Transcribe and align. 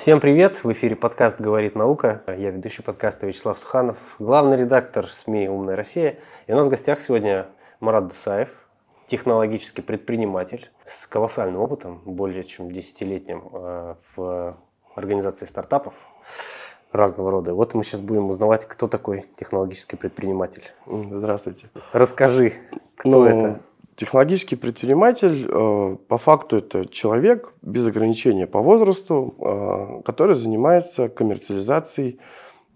Всем 0.00 0.18
привет! 0.18 0.64
В 0.64 0.72
эфире 0.72 0.96
подкаст 0.96 1.38
«Говорит 1.38 1.74
наука». 1.74 2.22
Я 2.26 2.52
ведущий 2.52 2.80
подкаста 2.80 3.26
Вячеслав 3.26 3.58
Суханов, 3.58 3.98
главный 4.18 4.56
редактор 4.56 5.06
СМИ 5.06 5.50
«Умная 5.50 5.76
Россия». 5.76 6.16
И 6.46 6.52
у 6.54 6.56
нас 6.56 6.64
в 6.64 6.70
гостях 6.70 6.98
сегодня 6.98 7.48
Марат 7.80 8.08
Дусаев, 8.08 8.66
технологический 9.06 9.82
предприниматель 9.82 10.70
с 10.86 11.06
колоссальным 11.06 11.60
опытом, 11.60 12.00
более 12.06 12.44
чем 12.44 12.70
десятилетним 12.70 13.50
э, 13.52 13.94
в 14.16 14.56
организации 14.94 15.44
стартапов 15.44 15.92
разного 16.92 17.30
рода. 17.30 17.52
Вот 17.52 17.74
мы 17.74 17.84
сейчас 17.84 18.00
будем 18.00 18.30
узнавать, 18.30 18.64
кто 18.64 18.88
такой 18.88 19.26
технологический 19.36 19.96
предприниматель. 19.96 20.64
Здравствуйте. 20.86 21.68
Расскажи, 21.92 22.54
кто 22.96 23.10
ну, 23.10 23.24
это? 23.26 23.60
Технологический 24.00 24.56
предприниматель, 24.56 25.46
э, 25.46 25.96
по 26.08 26.16
факту, 26.16 26.56
это 26.56 26.86
человек 26.86 27.52
без 27.60 27.86
ограничения 27.86 28.46
по 28.46 28.62
возрасту, 28.62 29.34
э, 29.38 30.00
который 30.06 30.36
занимается 30.36 31.10
коммерциализацией 31.10 32.18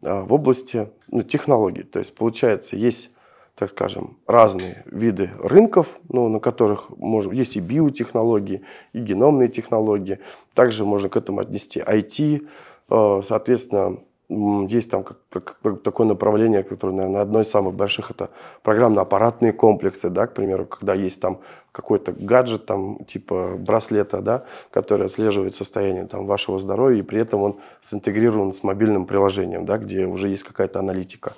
э, 0.03 0.21
в 0.21 0.35
области 0.35 0.91
ну, 1.09 1.23
технологий. 1.23 1.83
То 1.83 1.99
есть, 1.99 2.15
получается, 2.15 2.77
есть 2.77 3.09
так 3.55 3.71
скажем, 3.71 4.19
разные 4.27 4.85
виды 4.85 5.31
рынков, 5.39 5.87
ну, 6.11 6.29
на 6.29 6.41
которых 6.41 6.91
может, 6.99 7.33
есть 7.33 7.57
и 7.57 7.61
биотехнологии, 7.61 8.61
и 8.93 8.99
геномные 8.99 9.49
технологии. 9.49 10.19
Также 10.53 10.85
можно 10.85 11.09
к 11.09 11.17
этому 11.17 11.41
отнести 11.41 11.81
IT, 11.81 12.47
соответственно, 12.89 14.01
есть 14.29 14.91
там 14.91 15.05
как, 15.05 15.19
как, 15.31 15.57
как 15.63 15.83
такое 15.83 16.07
направление, 16.07 16.63
которое, 16.63 16.93
наверное, 16.93 17.23
одно 17.23 17.41
из 17.43 17.51
самых 17.51 17.75
больших, 17.75 18.11
это 18.11 18.31
программно-аппаратные 18.63 19.53
комплексы, 19.53 20.09
да, 20.09 20.27
к 20.27 20.35
примеру, 20.35 20.67
когда 20.67 20.95
есть 20.95 21.21
там 21.21 21.41
какой-то 21.73 22.13
гаджет, 22.13 22.67
там, 22.67 23.05
типа 23.05 23.57
браслета, 23.59 24.21
да, 24.23 24.45
который 24.71 25.07
отслеживает 25.07 25.55
состояние 25.55 26.07
там, 26.07 26.27
вашего 26.27 26.59
здоровья, 26.59 27.01
и 27.01 27.03
при 27.03 27.21
этом 27.21 27.43
он 27.43 27.57
синтегрирован 27.83 28.53
с 28.53 28.63
мобильным 28.63 29.07
приложением, 29.07 29.67
да, 29.67 29.77
где 29.77 30.07
уже 30.07 30.29
есть 30.29 30.45
какая-то 30.45 30.79
аналитика. 30.79 31.35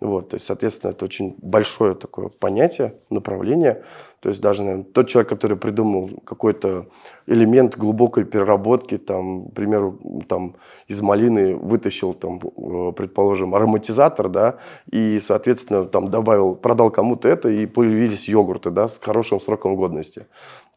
Вот, 0.00 0.30
то 0.30 0.34
есть, 0.34 0.46
соответственно, 0.46 0.90
это 0.90 1.04
очень 1.04 1.36
большое 1.40 1.94
такое 1.94 2.28
понятие, 2.28 2.94
направление. 3.10 3.84
То 4.20 4.30
есть 4.30 4.40
даже, 4.40 4.62
наверное, 4.62 4.84
тот 4.84 5.08
человек, 5.08 5.28
который 5.28 5.56
придумал 5.56 6.10
какой-то 6.24 6.86
элемент 7.26 7.76
глубокой 7.76 8.24
переработки, 8.24 8.98
там, 8.98 9.48
к 9.48 9.54
примеру, 9.54 9.98
там, 10.28 10.56
из 10.88 11.02
малины 11.02 11.54
вытащил, 11.56 12.14
там, 12.14 12.38
э, 12.38 12.92
предположим, 12.96 13.54
ароматизатор, 13.54 14.28
да, 14.28 14.58
и, 14.90 15.20
соответственно, 15.20 15.84
там 15.84 16.10
добавил, 16.10 16.54
продал 16.54 16.90
кому-то 16.90 17.28
это, 17.28 17.48
и 17.50 17.66
появились 17.66 18.28
йогурты, 18.28 18.70
да, 18.70 18.88
с 18.88 18.98
хорошим 18.98 19.40
сроком 19.40 19.76
годности. 19.76 20.26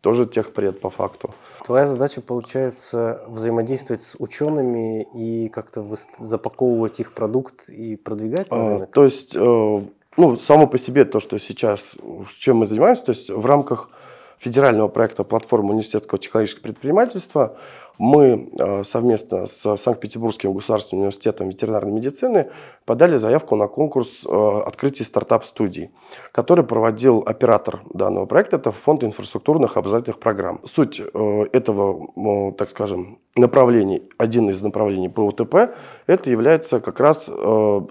Тоже 0.02 0.26
техпред 0.26 0.80
по 0.80 0.90
факту. 0.90 1.34
Твоя 1.66 1.88
задача, 1.88 2.22
получается, 2.22 3.24
взаимодействовать 3.28 4.02
с 4.02 4.16
учеными 4.20 5.08
и 5.14 5.50
как-то 5.50 5.86
запаковывать 6.20 7.00
их 7.00 7.14
продукт 7.14 7.70
и 7.70 7.96
продвигать 7.96 8.52
на 8.52 8.58
рынок? 8.58 8.90
А, 8.90 8.94
то 8.94 9.04
есть, 9.04 9.36
э, 9.36 9.82
ну, 10.18 10.38
само 10.38 10.68
по 10.68 10.78
себе 10.78 11.04
то, 11.06 11.20
что 11.20 11.40
сейчас, 11.40 11.96
чем 12.40 12.58
мы 12.58 12.68
занимаемся, 12.68 13.06
то 13.06 13.12
есть 13.12 13.30
в 13.30 13.46
рамках 13.46 13.90
федерального 14.38 14.88
проекта 14.88 15.24
«Платформа 15.24 15.72
университетского 15.72 16.20
технологического 16.20 16.64
предпринимательства» 16.64 17.58
мы 17.98 18.50
э, 18.60 18.84
совместно 18.84 19.46
с 19.46 19.78
Санкт-Петербургским 19.78 20.54
государственным 20.54 21.02
университетом 21.02 21.50
ветеринарной 21.50 21.92
медицины 21.92 22.50
подали 22.86 23.16
заявку 23.16 23.56
на 23.56 23.68
конкурс 23.68 24.26
э, 24.26 24.62
открытия 24.66 25.04
стартап-студий, 25.04 25.92
который 26.32 26.64
проводил 26.64 27.24
оператор 27.26 27.82
данного 27.94 28.26
проекта, 28.26 28.58
это 28.58 28.72
Фонд 28.72 29.04
инфраструктурных 29.04 29.78
образовательных 29.78 30.20
программ. 30.20 30.62
Суть 30.66 31.00
э, 31.02 31.46
этого, 31.54 32.54
так 32.54 32.70
скажем, 32.70 33.20
направлений, 33.38 34.04
один 34.18 34.50
из 34.50 34.62
направлений 34.62 35.10
по 35.10 35.22
УТП, 35.22 35.74
это 36.08 36.30
является 36.30 36.80
как 36.80 37.00
раз 37.00 37.30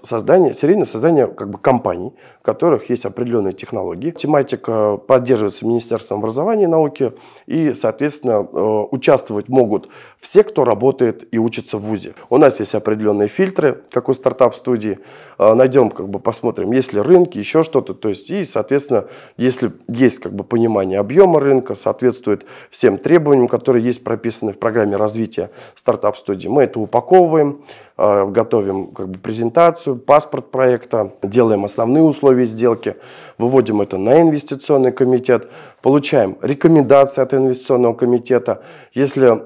создание, 0.03 0.53
серийное 0.53 0.85
создание 0.85 1.27
как 1.27 1.49
бы 1.49 1.57
компаний, 1.57 2.13
в 2.41 2.43
которых 2.43 2.89
есть 2.89 3.05
определенные 3.05 3.53
технологии. 3.53 4.11
Тематика 4.11 4.97
поддерживается 4.97 5.65
Министерством 5.65 6.19
образования 6.19 6.63
и 6.63 6.67
науки, 6.67 7.13
и, 7.45 7.73
соответственно, 7.73 8.41
участвовать 8.41 9.49
могут 9.49 9.89
все, 10.19 10.43
кто 10.43 10.63
работает 10.63 11.27
и 11.31 11.37
учится 11.37 11.77
в 11.77 11.81
ВУЗе. 11.81 12.13
У 12.29 12.37
нас 12.37 12.59
есть 12.59 12.73
определенные 12.75 13.27
фильтры, 13.27 13.83
как 13.91 14.09
у 14.09 14.13
стартап-студии. 14.13 14.99
А, 15.37 15.53
найдем, 15.53 15.91
как 15.91 16.09
бы 16.09 16.19
посмотрим, 16.19 16.71
есть 16.71 16.93
ли 16.93 16.99
рынки, 16.99 17.37
еще 17.37 17.63
что-то. 17.63 17.93
То 17.93 18.09
есть, 18.09 18.29
и, 18.29 18.43
соответственно, 18.45 19.05
если 19.37 19.71
есть 19.87 20.19
как 20.19 20.33
бы 20.33 20.43
понимание 20.43 20.99
объема 20.99 21.39
рынка, 21.39 21.75
соответствует 21.75 22.45
всем 22.71 22.97
требованиям, 22.97 23.47
которые 23.47 23.85
есть 23.85 24.03
прописаны 24.03 24.53
в 24.53 24.57
программе 24.57 24.95
развития 24.95 25.36
стартап-студии, 25.75 26.47
мы 26.47 26.63
это 26.63 26.79
упаковываем, 26.79 27.61
а, 27.99 28.25
готовим 28.25 28.87
как 28.87 29.09
бы 29.09 29.17
презентацию, 29.17 29.95
паспорт 29.95 30.51
проекта, 30.51 31.13
делаем 31.23 31.65
основные 31.65 32.03
условия 32.03 32.45
сделки, 32.45 32.95
выводим 33.39 33.81
это 33.81 33.97
на 33.97 34.21
инвестиционный 34.21 34.91
комитет, 34.91 35.49
получаем 35.81 36.37
рекомендации 36.43 37.21
от 37.21 37.33
инвестиционного 37.33 37.95
комитета. 37.95 38.61
Если 38.93 39.27
э, 39.27 39.39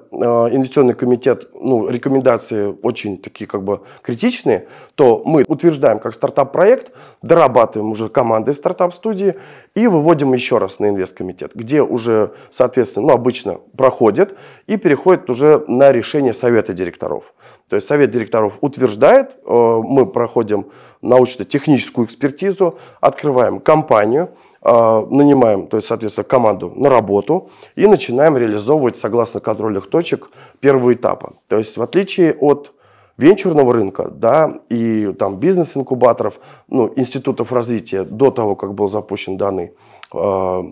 инвестиционный 0.54 0.96
комитет, 0.96 1.48
ну, 1.54 1.88
рекомендации 1.88 2.76
очень 2.84 3.18
такие 3.18 3.48
как 3.48 3.64
бы 3.64 3.82
критичные, 4.02 4.68
то 4.96 5.22
мы 5.24 5.46
утверждаем 5.48 6.00
как 6.00 6.14
стартап-проект, 6.14 6.92
дорабатываем 7.22 7.92
уже 7.92 8.10
командой 8.10 8.54
стартап-студии 8.54 9.36
и 9.76 9.88
выводим 9.88 10.34
еще 10.34 10.58
раз 10.58 10.80
на 10.80 10.90
инвесткомитет, 10.90 11.52
где 11.56 11.82
уже, 11.82 12.32
соответственно, 12.50 13.08
ну, 13.08 13.14
обычно 13.14 13.60
проходит 13.78 14.38
и 14.68 14.76
переходит 14.76 15.30
уже 15.30 15.64
на 15.68 15.81
решение 15.90 16.34
совета 16.34 16.74
директоров. 16.74 17.34
То 17.70 17.76
есть 17.78 17.88
совет 17.88 18.12
директоров 18.12 18.58
утверждает, 18.62 19.38
э, 19.46 19.82
мы 19.84 20.06
проходим 20.06 20.68
научно-техническую 21.02 22.06
экспертизу, 22.06 22.78
открываем 23.00 23.60
компанию, 23.60 24.30
э, 24.62 25.06
нанимаем, 25.10 25.68
то 25.68 25.78
есть, 25.78 25.88
соответственно, 25.88 26.26
команду 26.26 26.72
на 26.76 26.90
работу 26.90 27.50
и 27.76 27.88
начинаем 27.88 28.38
реализовывать 28.38 28.98
согласно 28.98 29.40
контрольных 29.40 29.90
точек 29.90 30.30
первого 30.60 30.94
этапа. 30.94 31.34
То 31.48 31.58
есть, 31.58 31.78
в 31.78 31.82
отличие 31.82 32.34
от 32.34 32.74
венчурного 33.18 33.74
рынка, 33.74 34.10
да, 34.12 34.60
и 34.70 35.14
там 35.18 35.38
бизнес-инкубаторов, 35.38 36.40
ну, 36.68 36.92
институтов 36.96 37.52
развития 37.52 38.04
до 38.04 38.32
того, 38.32 38.56
как 38.56 38.74
был 38.74 38.90
запущен 38.90 39.38
данный 39.38 39.74
э, 40.14 40.64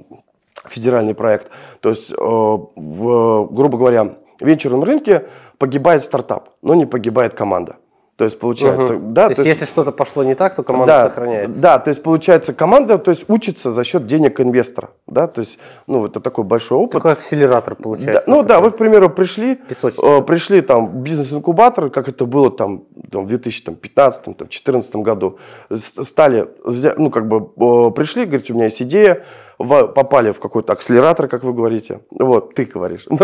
федеральный 0.67 1.13
проект. 1.13 1.49
То 1.79 1.89
есть, 1.89 2.11
э, 2.11 2.15
в, 2.15 3.47
грубо 3.51 3.77
говоря, 3.77 4.17
венчурном 4.45 4.83
рынке 4.83 5.25
погибает 5.57 6.03
стартап, 6.03 6.49
но 6.61 6.75
не 6.75 6.85
погибает 6.85 7.33
команда. 7.33 7.77
То 8.19 8.25
есть 8.25 8.37
получается, 8.37 8.95
угу. 8.95 9.13
да, 9.13 9.29
то, 9.29 9.35
то 9.35 9.43
есть, 9.43 9.61
если 9.61 9.71
что-то 9.71 9.93
пошло 9.93 10.25
не 10.25 10.35
так, 10.35 10.53
то 10.53 10.61
команда 10.61 10.93
да, 10.93 11.03
сохраняется. 11.09 11.61
Да, 11.61 11.79
то 11.79 11.87
есть 11.87 12.03
получается 12.03 12.51
команда, 12.51 12.97
то 12.97 13.11
есть 13.11 13.23
учится 13.29 13.71
за 13.71 13.85
счет 13.85 14.07
денег 14.07 14.41
инвестора, 14.41 14.89
да, 15.07 15.27
то 15.27 15.39
есть, 15.39 15.57
ну 15.87 16.05
это 16.05 16.19
такой 16.19 16.43
большой 16.43 16.79
опыт. 16.79 16.91
Такой 16.91 17.13
акселератор 17.13 17.75
получается. 17.75 18.29
Да, 18.29 18.35
ну 18.35 18.43
да, 18.43 18.59
вы, 18.59 18.71
к 18.71 18.77
примеру, 18.77 19.09
пришли, 19.09 19.61
э, 19.69 20.21
пришли 20.23 20.59
там 20.59 21.01
бизнес-инкубатор, 21.01 21.89
как 21.89 22.09
это 22.09 22.25
было 22.25 22.51
там, 22.51 22.83
там 23.09 23.25
в 23.25 23.31
2015-2014 23.31 25.01
году, 25.01 25.39
стали, 25.71 26.49
ну 26.97 27.11
как 27.11 27.25
бы 27.25 27.37
э, 27.55 27.91
пришли, 27.91 28.25
говорите, 28.25 28.51
у 28.51 28.57
меня 28.57 28.65
есть 28.65 28.81
идея, 28.81 29.23
попали 29.59 30.31
в 30.31 30.39
какой-то 30.39 30.73
акселератор, 30.73 31.27
как 31.27 31.43
вы 31.43 31.53
говорите. 31.53 31.99
Вот, 32.11 32.55
ты 32.55 32.65
говоришь. 32.65 33.05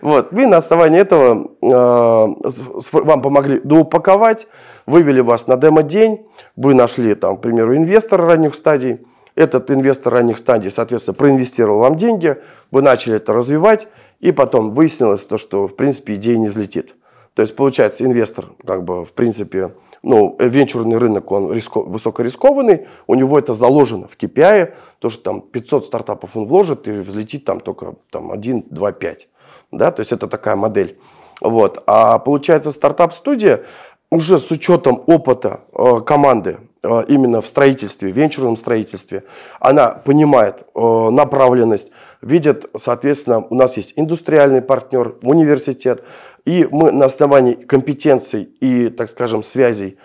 Вот. 0.00 0.32
И 0.32 0.46
на 0.46 0.56
основании 0.56 0.98
этого 0.98 1.50
э, 1.60 2.98
вам 2.98 3.22
помогли 3.22 3.60
доупаковать, 3.60 4.46
вывели 4.86 5.20
вас 5.20 5.46
на 5.46 5.56
демо-день, 5.56 6.26
вы 6.56 6.74
нашли, 6.74 7.14
там, 7.14 7.36
к 7.36 7.40
примеру, 7.40 7.76
инвестора 7.76 8.26
ранних 8.26 8.54
стадий, 8.54 9.00
этот 9.34 9.70
инвестор 9.70 10.14
ранних 10.14 10.38
стадий, 10.38 10.70
соответственно, 10.70 11.14
проинвестировал 11.14 11.80
вам 11.80 11.96
деньги, 11.96 12.36
вы 12.70 12.82
начали 12.82 13.16
это 13.16 13.32
развивать, 13.32 13.88
и 14.20 14.32
потом 14.32 14.72
выяснилось 14.72 15.24
то, 15.24 15.36
что, 15.36 15.66
в 15.68 15.76
принципе, 15.76 16.14
идея 16.14 16.38
не 16.38 16.48
взлетит. 16.48 16.94
То 17.36 17.42
есть, 17.42 17.54
получается, 17.54 18.02
инвестор, 18.02 18.46
как 18.66 18.82
бы, 18.82 19.04
в 19.04 19.12
принципе, 19.12 19.74
ну, 20.02 20.34
венчурный 20.40 20.96
рынок, 20.96 21.30
он 21.30 21.52
риско, 21.52 21.82
высокорискованный, 21.82 22.86
у 23.06 23.14
него 23.14 23.38
это 23.38 23.52
заложено 23.52 24.08
в 24.08 24.16
KPI, 24.16 24.72
то, 25.00 25.10
что 25.10 25.22
там 25.22 25.42
500 25.42 25.84
стартапов 25.84 26.34
он 26.34 26.46
вложит 26.46 26.88
и 26.88 26.92
взлетит 26.92 27.44
там 27.44 27.60
только 27.60 27.96
там, 28.08 28.32
1, 28.32 28.68
2, 28.70 28.92
5. 28.92 29.28
Да? 29.70 29.90
То 29.90 30.00
есть 30.00 30.12
это 30.12 30.28
такая 30.28 30.56
модель. 30.56 30.98
Вот. 31.42 31.82
А 31.86 32.18
получается 32.18 32.72
стартап-студия 32.72 33.64
уже 34.10 34.38
с 34.38 34.50
учетом 34.50 35.02
опыта 35.06 35.60
э, 35.74 36.00
команды 36.06 36.56
э, 36.82 37.04
именно 37.08 37.42
в 37.42 37.48
строительстве, 37.48 38.12
венчурном 38.12 38.56
строительстве, 38.56 39.24
она 39.60 39.90
понимает 39.90 40.62
э, 40.74 41.10
направленность, 41.10 41.90
видит, 42.22 42.64
соответственно, 42.78 43.40
у 43.40 43.54
нас 43.54 43.76
есть 43.76 43.92
индустриальный 43.96 44.62
партнер, 44.62 45.16
университет, 45.22 46.02
и 46.46 46.66
мы 46.70 46.92
на 46.92 47.04
основании 47.04 47.54
компетенций 47.54 48.48
и, 48.60 48.88
так 48.88 49.10
скажем, 49.10 49.42
связей 49.42 49.98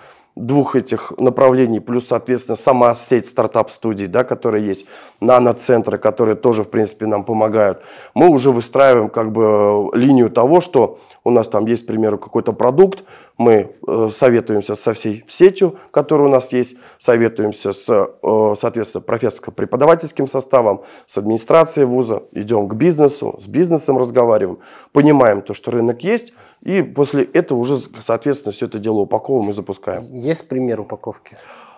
двух 0.45 0.75
этих 0.75 1.13
направлений, 1.17 1.79
плюс, 1.79 2.07
соответственно, 2.07 2.55
сама 2.55 2.95
сеть 2.95 3.25
стартап-студий, 3.25 4.07
да, 4.07 4.23
которая 4.23 4.61
есть, 4.61 4.85
нано-центры, 5.19 5.97
которые 5.97 6.35
тоже, 6.35 6.63
в 6.63 6.69
принципе, 6.69 7.05
нам 7.05 7.23
помогают, 7.23 7.81
мы 8.13 8.29
уже 8.29 8.51
выстраиваем 8.51 9.09
как 9.09 9.31
бы 9.31 9.89
линию 9.93 10.29
того, 10.29 10.61
что 10.61 10.99
у 11.23 11.29
нас 11.29 11.47
там 11.47 11.65
есть, 11.67 11.83
к 11.83 11.87
примеру, 11.87 12.17
какой-то 12.17 12.51
продукт, 12.51 13.03
мы 13.37 13.75
э, 13.87 14.09
советуемся 14.11 14.75
со 14.75 14.93
всей 14.93 15.23
сетью, 15.27 15.77
которая 15.91 16.27
у 16.27 16.31
нас 16.31 16.51
есть, 16.51 16.77
советуемся 16.97 17.73
с, 17.73 17.89
э, 17.89 18.53
соответственно, 18.57 19.03
профессорско-преподавательским 19.03 20.27
составом, 20.27 20.81
с 21.05 21.17
администрацией 21.17 21.85
вуза, 21.85 22.23
идем 22.31 22.67
к 22.67 22.73
бизнесу, 22.73 23.35
с 23.39 23.47
бизнесом 23.47 23.97
разговариваем, 23.97 24.59
понимаем 24.91 25.41
то, 25.41 25.53
что 25.53 25.71
рынок 25.71 26.03
есть, 26.03 26.33
и 26.61 26.81
после 26.83 27.23
этого 27.23 27.57
уже, 27.57 27.77
соответственно, 28.01 28.53
все 28.53 28.67
это 28.67 28.79
дело 28.79 28.99
упаковываем 28.99 29.49
и 29.49 29.53
запускаем. 29.53 30.03
Есть 30.03 30.47
пример 30.47 30.81
упаковки? 30.81 31.37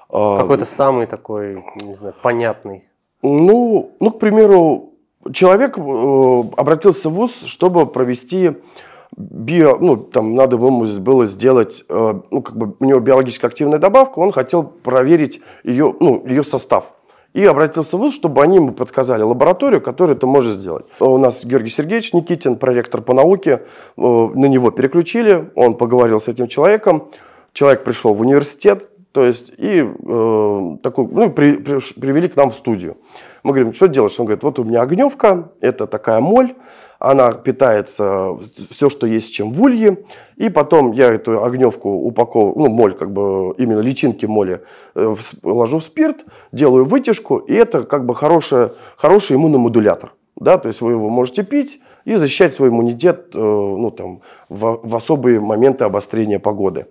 А, 0.09 0.37
Какой-то 0.37 0.65
самый 0.65 1.07
такой, 1.07 1.63
не 1.75 1.93
знаю, 1.93 2.13
понятный? 2.21 2.85
Ну, 3.21 3.91
ну, 3.99 4.11
к 4.11 4.19
примеру, 4.19 4.93
человек 5.31 5.77
э, 5.77 5.81
обратился 6.57 7.09
в 7.09 7.13
ВУЗ, 7.13 7.43
чтобы 7.45 7.85
провести 7.85 8.51
био, 9.15 9.77
ну, 9.79 9.95
там 9.97 10.35
надо 10.35 10.57
ему 10.57 10.85
было 10.99 11.25
сделать, 11.25 11.85
э, 11.87 12.13
ну, 12.29 12.41
как 12.41 12.57
бы 12.57 12.75
у 12.79 12.85
него 12.85 12.99
биологически 12.99 13.45
активная 13.45 13.79
добавка, 13.79 14.19
он 14.19 14.31
хотел 14.31 14.63
проверить 14.63 15.41
ее, 15.63 15.95
ну, 15.99 16.25
ее 16.27 16.43
состав. 16.43 16.91
И 17.33 17.43
обратился 17.43 17.97
в 17.97 17.99
ВУЗ, 17.99 18.13
чтобы 18.13 18.43
они 18.43 18.57
ему 18.57 18.71
подсказали 18.71 19.23
лабораторию, 19.23 19.81
которая 19.81 20.15
это 20.15 20.27
может 20.27 20.59
сделать. 20.59 20.85
У 20.99 21.17
нас 21.17 21.43
Георгий 21.43 21.69
Сергеевич 21.69 22.13
Никитин, 22.13 22.57
проректор 22.57 23.01
по 23.01 23.13
науке, 23.13 23.63
э, 23.97 24.01
на 24.01 24.45
него 24.45 24.69
переключили, 24.69 25.49
он 25.55 25.75
поговорил 25.75 26.19
с 26.19 26.27
этим 26.27 26.47
человеком, 26.47 27.09
человек 27.53 27.83
пришел 27.83 28.13
в 28.13 28.21
университет, 28.21 28.87
то 29.11 29.23
есть, 29.23 29.51
и 29.57 29.83
э, 29.83 30.77
такой, 30.83 31.07
ну, 31.07 31.31
при, 31.31 31.57
при, 31.57 31.79
привели 31.99 32.27
к 32.27 32.35
нам 32.35 32.51
в 32.51 32.55
студию. 32.55 32.97
Мы 33.43 33.51
говорим, 33.51 33.73
что 33.73 33.87
делаешь? 33.87 34.17
Он 34.19 34.25
говорит, 34.25 34.43
вот 34.43 34.57
у 34.59 34.63
меня 34.63 34.81
огневка, 34.81 35.51
это 35.59 35.85
такая 35.85 36.21
моль, 36.21 36.55
она 36.97 37.33
питается 37.33 38.37
все, 38.69 38.89
что 38.89 39.05
есть, 39.05 39.33
чем 39.33 39.51
в 39.51 39.61
улье, 39.61 40.05
и 40.37 40.49
потом 40.49 40.93
я 40.93 41.13
эту 41.13 41.43
огневку 41.43 41.89
упаковываю, 41.89 42.57
ну, 42.57 42.69
моль, 42.69 42.93
как 42.93 43.11
бы 43.11 43.53
именно 43.57 43.81
личинки 43.81 44.25
моли, 44.25 44.61
э, 44.95 45.15
ложу 45.43 45.79
в 45.79 45.83
спирт, 45.83 46.23
делаю 46.53 46.85
вытяжку, 46.85 47.37
и 47.37 47.53
это 47.53 47.83
как 47.83 48.05
бы 48.05 48.15
хороший, 48.15 48.69
хороший 48.95 49.35
иммуномодулятор. 49.35 50.13
Да, 50.37 50.57
то 50.57 50.69
есть 50.69 50.79
вы 50.79 50.93
его 50.93 51.09
можете 51.09 51.43
пить 51.43 51.81
и 52.05 52.15
защищать 52.15 52.53
свой 52.53 52.69
иммунитет 52.69 53.31
э, 53.35 53.37
ну, 53.37 53.91
там, 53.91 54.21
в, 54.47 54.79
в 54.81 54.95
особые 54.95 55.41
моменты 55.41 55.83
обострения 55.83 56.39
погоды. 56.39 56.87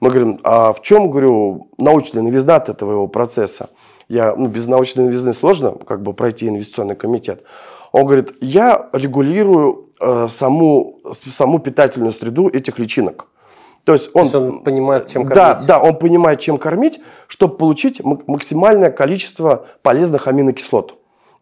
Мы 0.00 0.10
говорим, 0.10 0.40
а 0.44 0.72
в 0.72 0.82
чем, 0.82 1.10
говорю, 1.10 1.68
научная 1.76 2.22
новизна 2.22 2.56
от 2.56 2.68
этого 2.68 3.06
процесса? 3.08 3.70
Я, 4.08 4.34
ну, 4.36 4.46
без 4.46 4.66
научной 4.66 5.04
новизны 5.04 5.32
сложно 5.32 5.72
как 5.72 6.02
бы 6.02 6.12
пройти 6.12 6.48
инвестиционный 6.48 6.96
комитет. 6.96 7.42
Он 7.92 8.04
говорит, 8.04 8.32
я 8.40 8.88
регулирую 8.92 9.90
э, 10.00 10.28
саму, 10.30 11.00
саму 11.12 11.58
питательную 11.58 12.12
среду 12.12 12.48
этих 12.48 12.78
личинок. 12.78 13.26
То 13.84 13.92
есть 13.94 14.10
он, 14.12 14.12
То 14.12 14.20
есть 14.22 14.34
он 14.34 14.62
понимает, 14.62 15.06
чем 15.06 15.26
кормить. 15.26 15.34
Да, 15.34 15.60
да, 15.66 15.80
он 15.80 15.98
понимает, 15.98 16.40
чем 16.40 16.58
кормить, 16.58 17.00
чтобы 17.26 17.56
получить 17.56 18.02
максимальное 18.04 18.90
количество 18.90 19.66
полезных 19.82 20.26
аминокислот. 20.26 20.97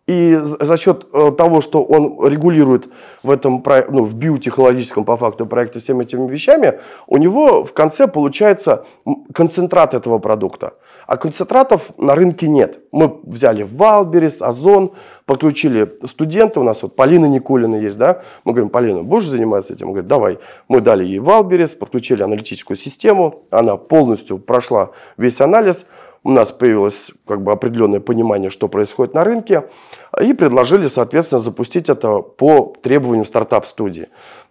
И 0.06 0.38
за 0.40 0.76
счет 0.76 1.06
э, 1.12 1.32
того, 1.36 1.60
что 1.60 1.82
он 1.82 2.24
регулирует 2.28 2.88
в 3.24 3.30
этом 3.30 3.62
ну, 3.88 4.04
в 4.04 4.14
биотехнологическом 4.14 5.04
по 5.04 5.16
факту 5.16 5.46
проекте 5.46 5.80
всеми 5.80 6.04
этими 6.04 6.28
вещами, 6.30 6.78
у 7.08 7.16
него 7.16 7.64
в 7.64 7.72
конце 7.72 8.06
получается 8.06 8.84
концентрат 9.34 9.94
этого 9.94 10.18
продукта. 10.18 10.74
А 11.08 11.16
концентратов 11.16 11.90
на 11.98 12.14
рынке 12.14 12.46
нет. 12.46 12.78
Мы 12.92 13.18
взяли 13.24 13.64
Wildberries, 13.64 14.42
Ozon, 14.42 14.92
подключили 15.24 15.92
студента, 16.06 16.60
у 16.60 16.62
нас 16.62 16.82
вот 16.82 16.94
Полина 16.94 17.26
Никулина 17.26 17.74
есть, 17.76 17.98
да, 17.98 18.22
мы 18.44 18.52
говорим, 18.52 18.70
Полина, 18.70 19.02
будешь 19.02 19.26
заниматься 19.26 19.72
этим? 19.72 19.88
Он 19.88 19.92
говорит, 19.92 20.08
давай. 20.08 20.38
Мы 20.68 20.80
дали 20.80 21.04
ей 21.04 21.18
Wildberries, 21.18 21.74
подключили 21.74 22.22
аналитическую 22.22 22.76
систему, 22.76 23.42
она 23.50 23.76
полностью 23.76 24.38
прошла 24.38 24.90
весь 25.16 25.40
анализ, 25.40 25.86
у 26.26 26.30
нас 26.30 26.50
появилось 26.50 27.12
как 27.24 27.42
бы 27.42 27.52
определенное 27.52 28.00
понимание, 28.00 28.50
что 28.50 28.66
происходит 28.66 29.14
на 29.14 29.22
рынке, 29.22 29.68
и 30.20 30.34
предложили, 30.34 30.88
соответственно, 30.88 31.38
запустить 31.40 31.88
это 31.88 32.18
по 32.18 32.74
требованиям 32.82 33.24
стартап-студии. 33.24 34.08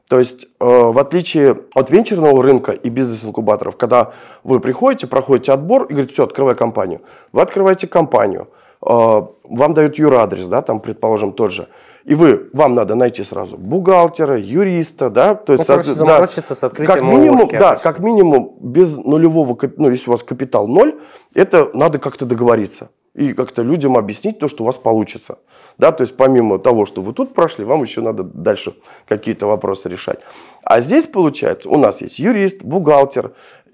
То 0.08 0.20
есть, 0.20 0.46
э, 0.46 0.66
в 0.66 0.98
отличие 0.98 1.58
от 1.74 1.90
венчурного 1.90 2.42
рынка 2.42 2.72
и 2.72 2.90
бизнес-инкубаторов, 2.90 3.76
когда 3.76 4.14
вы 4.46 4.62
приходите, 4.62 5.08
проходите 5.08 5.52
отбор 5.52 5.84
и 5.84 5.94
говорите, 5.94 6.14
все, 6.14 6.24
открывай 6.24 6.56
компанию. 6.56 7.02
Вы 7.34 7.42
открываете 7.42 7.88
компанию, 7.88 8.48
э, 8.82 8.88
вам 8.88 9.74
дают 9.74 9.98
юрадрес, 9.98 10.48
да, 10.48 10.62
там, 10.62 10.80
предположим, 10.80 11.34
тот 11.34 11.52
же. 11.52 11.68
И 12.06 12.14
вы, 12.14 12.50
вам 12.54 12.76
надо 12.76 12.94
найти 12.94 13.24
сразу 13.24 13.58
бухгалтера, 13.58 14.38
юриста, 14.40 15.10
да, 15.10 15.34
то 15.34 15.54
есть, 15.54 15.68
ну, 15.68 15.74
короче, 15.74 15.94
заморочиться 15.94 16.50
да, 16.50 16.56
с 16.56 16.64
открытием 16.64 17.00
как 17.00 17.04
минимум, 17.04 17.50
да, 17.50 17.76
как 17.76 17.98
минимум 17.98 18.58
без 18.62 18.96
нулевого, 18.96 19.58
ну, 19.78 19.90
если 19.90 20.10
у 20.10 20.12
вас 20.12 20.22
капитал 20.22 20.68
ноль, 20.68 21.00
это 21.34 21.72
надо 21.74 21.98
как-то 21.98 22.28
договориться 22.28 22.90
и 23.16 23.34
как-то 23.34 23.64
людям 23.64 23.98
объяснить 23.98 24.38
то, 24.38 24.48
что 24.48 24.64
у 24.64 24.68
вас 24.68 24.78
получится. 24.78 25.40
Да, 25.78 25.92
то 25.92 26.02
есть 26.02 26.16
помимо 26.16 26.60
того, 26.60 26.86
что 26.86 27.02
вы 27.02 27.14
тут 27.14 27.34
прошли, 27.34 27.66
вам 27.66 27.84
еще 27.84 28.02
надо 28.02 28.24
дальше 28.24 28.76
какие-то 29.08 29.46
вопросы 29.48 29.90
решать. 29.90 30.20
А 30.64 30.80
здесь, 30.80 31.08
получается, 31.08 31.70
у 31.70 31.78
нас 31.78 32.02
есть 32.02 32.20
юрист, 32.20 32.64
бухгалтер, 32.64 33.34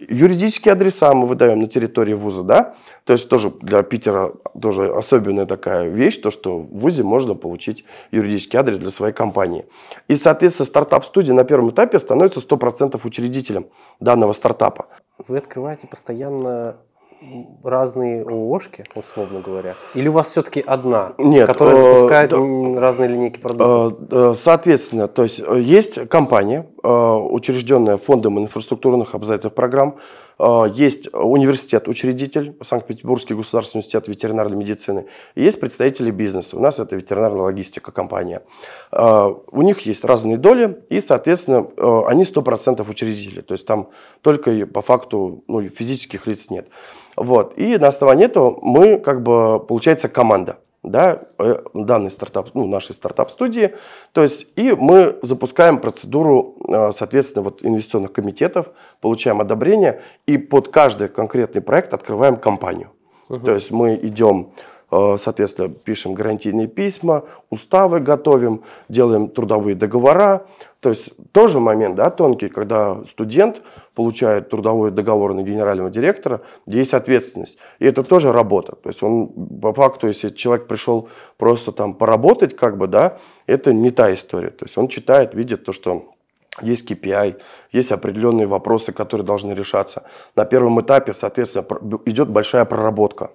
юридические 0.09 0.74
адреса 0.74 1.13
мы 1.13 1.27
выдаем 1.27 1.59
на 1.59 1.68
территории 1.68 2.13
вуза, 2.13 2.44
да, 2.44 2.75
то 3.06 3.13
есть 3.13 3.30
тоже 3.30 3.51
для 3.62 3.83
Питера 3.83 4.33
тоже 4.59 4.92
особенная 4.92 5.45
такая 5.45 5.88
вещь, 5.89 6.18
то, 6.18 6.31
что 6.31 6.57
в 6.57 6.80
вузе 6.80 7.03
можно 7.03 7.36
получить 7.36 7.86
юридический 8.12 8.57
адрес 8.57 8.77
для 8.77 8.89
своей 8.89 9.13
компании. 9.13 9.65
И, 10.07 10.15
соответственно, 10.15 10.65
стартап-студия 10.65 11.33
на 11.33 11.44
первом 11.44 11.69
этапе 11.69 12.00
становится 12.00 12.39
100% 12.39 13.00
учредителем 13.03 13.68
данного 14.00 14.33
стартапа. 14.33 14.88
Вы 15.27 15.38
открываете 15.38 15.88
постоянно 15.88 16.77
разные 17.64 18.24
ООшки, 18.24 18.86
условно 18.96 19.42
говоря? 19.42 19.76
Или 19.94 20.08
у 20.08 20.12
вас 20.12 20.30
все-таки 20.30 20.62
одна, 20.66 21.14
Нет, 21.18 21.48
которая 21.48 21.76
э, 21.76 21.78
запускает 21.78 22.34
э, 22.34 22.80
разные 22.80 23.10
линейки 23.10 23.40
продуктов? 23.40 23.94
Э, 24.12 24.34
соответственно, 24.36 25.08
то 25.08 25.24
есть 25.24 25.42
э, 25.46 25.60
есть 25.60 26.10
компания, 26.10 26.66
э, 26.84 26.88
учрежденная 26.88 27.98
фондом 27.98 28.40
инфраструктурных 28.40 29.14
обязательных 29.16 29.54
программ, 29.54 29.98
э, 29.98 30.31
есть 30.74 31.14
университет, 31.14 31.88
учредитель, 31.88 32.56
Санкт-Петербургский 32.62 33.36
государственный 33.36 33.82
университет 33.82 34.08
ветеринарной 34.08 34.58
медицины, 34.58 35.06
есть 35.36 35.60
представители 35.60 36.10
бизнеса. 36.10 36.58
У 36.58 36.60
нас 36.60 36.80
это 36.80 36.96
ветеринарная 36.96 37.44
логистика 37.44 37.92
компания. 37.92 38.42
Э, 38.92 39.34
у 39.52 39.62
них 39.62 39.82
есть 39.82 40.04
разные 40.04 40.38
доли, 40.38 40.82
и, 40.90 41.00
соответственно, 41.02 41.68
э, 41.78 42.02
они 42.08 42.24
100% 42.24 42.90
учредители. 42.90 43.42
То 43.42 43.54
есть 43.54 43.66
там 43.66 43.90
только 44.22 44.66
по 44.66 44.82
факту 44.82 45.44
ну, 45.48 45.62
физических 45.70 46.25
лиц 46.27 46.50
нет. 46.50 46.68
Вот. 47.15 47.58
И 47.58 47.77
на 47.77 47.89
основании 47.89 48.25
этого 48.25 48.58
мы, 48.62 48.98
как 48.98 49.22
бы, 49.22 49.60
получается 49.60 50.08
команда 50.08 50.58
да, 50.84 51.24
э, 51.38 51.60
данной 51.74 52.10
стартап, 52.10 52.50
ну, 52.54 52.66
нашей 52.66 52.94
стартап-студии. 52.96 53.76
То 54.14 54.24
есть, 54.24 54.48
и 54.56 54.72
мы 54.72 55.20
запускаем 55.22 55.80
процедуру, 55.80 56.56
э, 56.68 56.92
соответственно, 56.94 57.44
вот 57.44 57.64
инвестиционных 57.64 58.12
комитетов, 58.12 58.68
получаем 59.00 59.42
одобрение, 59.42 60.02
и 60.26 60.38
под 60.38 60.70
каждый 60.70 61.08
конкретный 61.08 61.62
проект 61.62 61.94
открываем 61.94 62.38
компанию. 62.38 62.90
Угу. 63.30 63.46
То 63.46 63.54
есть 63.54 63.72
мы 63.72 63.96
идем 63.96 64.52
соответственно, 64.91 65.69
пишем 65.69 66.13
гарантийные 66.13 66.67
письма, 66.67 67.24
уставы 67.50 68.00
готовим, 68.01 68.63
делаем 68.89 69.29
трудовые 69.29 69.75
договора. 69.75 70.45
То 70.81 70.89
есть 70.89 71.12
тоже 71.31 71.60
момент 71.60 71.95
да, 71.95 72.10
тонкий, 72.10 72.50
когда 72.50 73.03
студент 73.07 73.62
получает 73.93 74.50
трудовой 74.50 74.91
договор 74.91 75.33
на 75.33 75.43
генерального 75.43 75.89
директора, 75.89 76.41
где 76.65 76.79
есть 76.79 76.93
ответственность. 76.93 77.57
И 77.79 77.86
это 77.86 78.03
тоже 78.03 78.31
работа. 78.31 78.75
То 78.75 78.89
есть 78.89 79.01
он, 79.03 79.27
по 79.62 79.74
факту, 79.74 80.07
если 80.07 80.29
человек 80.29 80.67
пришел 80.67 81.07
просто 81.38 81.71
там 81.71 81.93
поработать, 81.93 82.55
как 82.55 82.77
бы, 82.77 82.88
да, 82.88 83.17
это 83.48 83.74
не 83.74 83.91
та 83.91 84.13
история. 84.13 84.50
То 84.50 84.65
есть 84.65 84.77
он 84.77 84.88
читает, 84.88 85.33
видит 85.36 85.63
то, 85.63 85.71
что 85.71 86.10
есть 86.62 86.89
KPI, 86.89 87.39
есть 87.71 87.91
определенные 87.91 88.48
вопросы, 88.48 88.91
которые 88.91 89.25
должны 89.25 89.53
решаться. 89.53 90.03
На 90.36 90.45
первом 90.45 90.81
этапе, 90.81 91.13
соответственно, 91.13 91.65
идет 92.05 92.29
большая 92.29 92.65
проработка. 92.65 93.31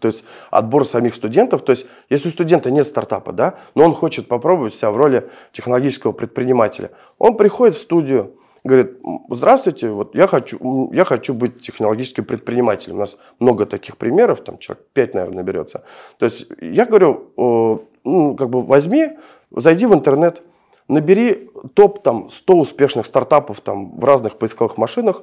То 0.00 0.08
есть 0.08 0.24
отбор 0.50 0.84
самих 0.86 1.14
студентов, 1.14 1.62
то 1.62 1.70
есть 1.70 1.86
если 2.10 2.28
у 2.28 2.30
студента 2.30 2.70
нет 2.70 2.86
стартапа, 2.86 3.32
да, 3.32 3.54
но 3.74 3.84
он 3.84 3.94
хочет 3.94 4.28
попробовать 4.28 4.74
себя 4.74 4.90
в 4.90 4.96
роли 4.96 5.28
технологического 5.52 6.12
предпринимателя, 6.12 6.90
он 7.18 7.36
приходит 7.36 7.76
в 7.76 7.80
студию, 7.80 8.34
говорит, 8.62 8.98
здравствуйте, 9.30 9.88
вот 9.88 10.14
я 10.14 10.26
хочу, 10.26 10.90
я 10.92 11.04
хочу 11.04 11.32
быть 11.34 11.60
технологическим 11.60 12.24
предпринимателем. 12.24 12.96
У 12.96 12.98
нас 12.98 13.16
много 13.38 13.64
таких 13.64 13.96
примеров, 13.96 14.42
там 14.42 14.58
человек 14.58 14.84
5, 14.92 15.14
наверное, 15.14 15.36
наберется. 15.36 15.84
То 16.18 16.26
есть 16.26 16.46
я 16.60 16.84
говорю, 16.84 17.30
ну, 18.04 18.36
как 18.36 18.50
бы 18.50 18.62
возьми, 18.62 19.16
зайди 19.50 19.86
в 19.86 19.94
интернет, 19.94 20.42
набери 20.88 21.48
топ 21.74 22.02
там 22.02 22.28
100 22.28 22.54
успешных 22.54 23.06
стартапов 23.06 23.60
там 23.60 23.98
в 23.98 24.04
разных 24.04 24.36
поисковых 24.36 24.76
машинах 24.76 25.22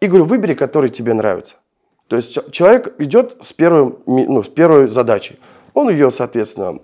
и 0.00 0.06
говорю, 0.06 0.24
выбери, 0.24 0.54
который 0.54 0.88
тебе 0.88 1.14
нравится. 1.14 1.56
То 2.08 2.16
есть 2.16 2.38
человек 2.52 2.94
идет 2.98 3.36
с, 3.42 3.52
первым, 3.52 3.98
ну, 4.06 4.42
с 4.42 4.48
первой 4.48 4.88
задачей. 4.88 5.38
Он 5.74 5.90
ее, 5.90 6.10
соответственно, 6.10 6.78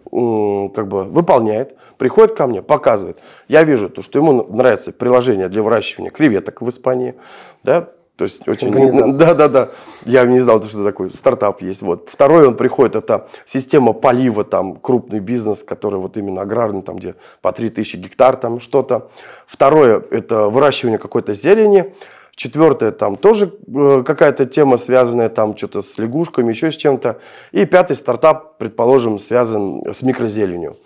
как 0.70 0.86
бы 0.86 1.04
выполняет, 1.04 1.76
приходит 1.98 2.36
ко 2.36 2.46
мне, 2.46 2.62
показывает. 2.62 3.18
Я 3.48 3.64
вижу, 3.64 3.88
то, 3.88 4.02
что 4.02 4.18
ему 4.18 4.44
нравится 4.44 4.92
приложение 4.92 5.48
для 5.48 5.62
выращивания 5.62 6.10
креветок 6.10 6.60
в 6.60 6.68
Испании, 6.68 7.14
да, 7.62 7.88
то 8.16 8.24
есть 8.24 8.46
очень... 8.46 9.16
Да, 9.16 9.34
да, 9.34 9.48
да. 9.48 9.68
Я 10.04 10.24
не 10.24 10.38
знал, 10.38 10.62
что 10.62 10.84
такой 10.84 11.12
стартап 11.12 11.62
есть. 11.62 11.82
Вот. 11.82 12.08
Второй 12.08 12.46
он 12.46 12.56
приходит, 12.56 12.94
это 12.94 13.26
система 13.44 13.92
полива, 13.92 14.44
там 14.44 14.76
крупный 14.76 15.18
бизнес, 15.18 15.64
который 15.64 15.98
вот 15.98 16.16
именно 16.16 16.42
аграрный, 16.42 16.82
там 16.82 16.96
где 16.96 17.16
по 17.42 17.50
3000 17.52 17.96
гектар, 17.96 18.36
там 18.36 18.60
что-то. 18.60 19.10
Второе, 19.48 20.00
это 20.12 20.48
выращивание 20.48 20.98
какой-то 20.98 21.32
зелени. 21.32 21.92
Четвертое, 22.36 22.90
там 22.90 23.16
тоже 23.16 23.54
э, 23.66 24.02
какая-то 24.04 24.46
тема, 24.46 24.76
связанная 24.76 25.28
там 25.28 25.56
что-то 25.56 25.82
с 25.82 25.98
лягушками, 25.98 26.50
еще 26.50 26.72
с 26.72 26.76
чем-то. 26.76 27.20
И 27.52 27.64
пятый 27.64 27.94
стартап, 27.94 28.58
предположим, 28.58 29.20
связан 29.20 29.82
с 29.92 30.02
микрозеленью. 30.02 30.76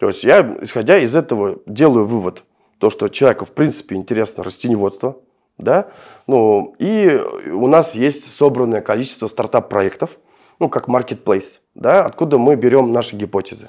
То 0.00 0.08
есть 0.08 0.22
я, 0.22 0.56
исходя 0.60 0.98
из 0.98 1.16
этого, 1.16 1.58
делаю 1.66 2.04
вывод, 2.04 2.44
то, 2.78 2.90
что 2.90 3.08
человеку, 3.08 3.46
в 3.46 3.52
принципе, 3.52 3.96
интересно 3.96 4.44
растеневодство, 4.44 5.16
да, 5.56 5.88
ну, 6.26 6.74
и 6.78 7.20
у 7.50 7.66
нас 7.66 7.94
есть 7.94 8.30
собранное 8.30 8.80
количество 8.80 9.26
стартап-проектов, 9.26 10.18
ну, 10.60 10.68
как 10.68 10.88
marketplace, 10.88 11.58
да, 11.74 12.04
откуда 12.04 12.38
мы 12.38 12.54
берем 12.54 12.92
наши 12.92 13.16
гипотезы. 13.16 13.68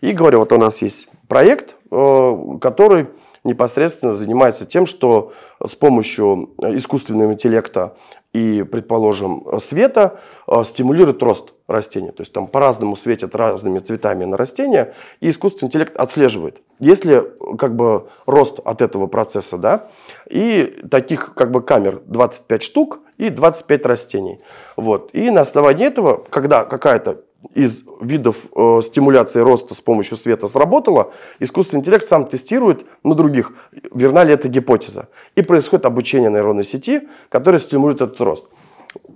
И 0.00 0.12
говорю, 0.12 0.40
вот 0.40 0.52
у 0.52 0.58
нас 0.58 0.82
есть 0.82 1.08
проект, 1.28 1.76
э, 1.90 2.36
который 2.60 3.08
непосредственно 3.44 4.14
занимается 4.14 4.66
тем, 4.66 4.86
что 4.86 5.32
с 5.64 5.74
помощью 5.74 6.50
искусственного 6.58 7.32
интеллекта 7.32 7.96
и, 8.32 8.62
предположим, 8.62 9.58
света 9.58 10.20
э, 10.46 10.62
стимулирует 10.64 11.22
рост 11.22 11.52
растения. 11.66 12.12
То 12.12 12.20
есть 12.20 12.32
там 12.32 12.46
по-разному 12.46 12.94
светят 12.94 13.34
разными 13.34 13.80
цветами 13.80 14.24
на 14.24 14.36
растения, 14.36 14.94
и 15.20 15.30
искусственный 15.30 15.68
интеллект 15.68 15.96
отслеживает. 15.96 16.60
Если 16.78 17.24
как 17.58 17.74
бы 17.74 18.08
рост 18.26 18.60
от 18.64 18.82
этого 18.82 19.08
процесса, 19.08 19.58
да, 19.58 19.88
и 20.28 20.80
таких 20.90 21.34
как 21.34 21.50
бы 21.50 21.60
камер 21.60 22.02
25 22.06 22.62
штук 22.62 23.00
и 23.18 23.30
25 23.30 23.86
растений. 23.86 24.40
Вот. 24.76 25.10
И 25.12 25.30
на 25.30 25.40
основании 25.40 25.86
этого, 25.86 26.24
когда 26.30 26.64
какая-то 26.64 27.22
из 27.54 27.84
видов 28.00 28.36
э, 28.54 28.80
стимуляции 28.82 29.40
роста 29.40 29.74
с 29.74 29.80
помощью 29.80 30.16
света 30.16 30.46
сработала, 30.48 31.12
искусственный 31.38 31.80
интеллект 31.80 32.06
сам 32.06 32.26
тестирует 32.26 32.84
на 33.02 33.14
других, 33.14 33.52
верна 33.92 34.24
ли 34.24 34.34
эта 34.34 34.48
гипотеза. 34.48 35.08
И 35.36 35.42
происходит 35.42 35.86
обучение 35.86 36.30
нейронной 36.30 36.64
сети, 36.64 37.08
которая 37.28 37.60
стимулирует 37.60 38.02
этот 38.02 38.20
рост. 38.20 38.46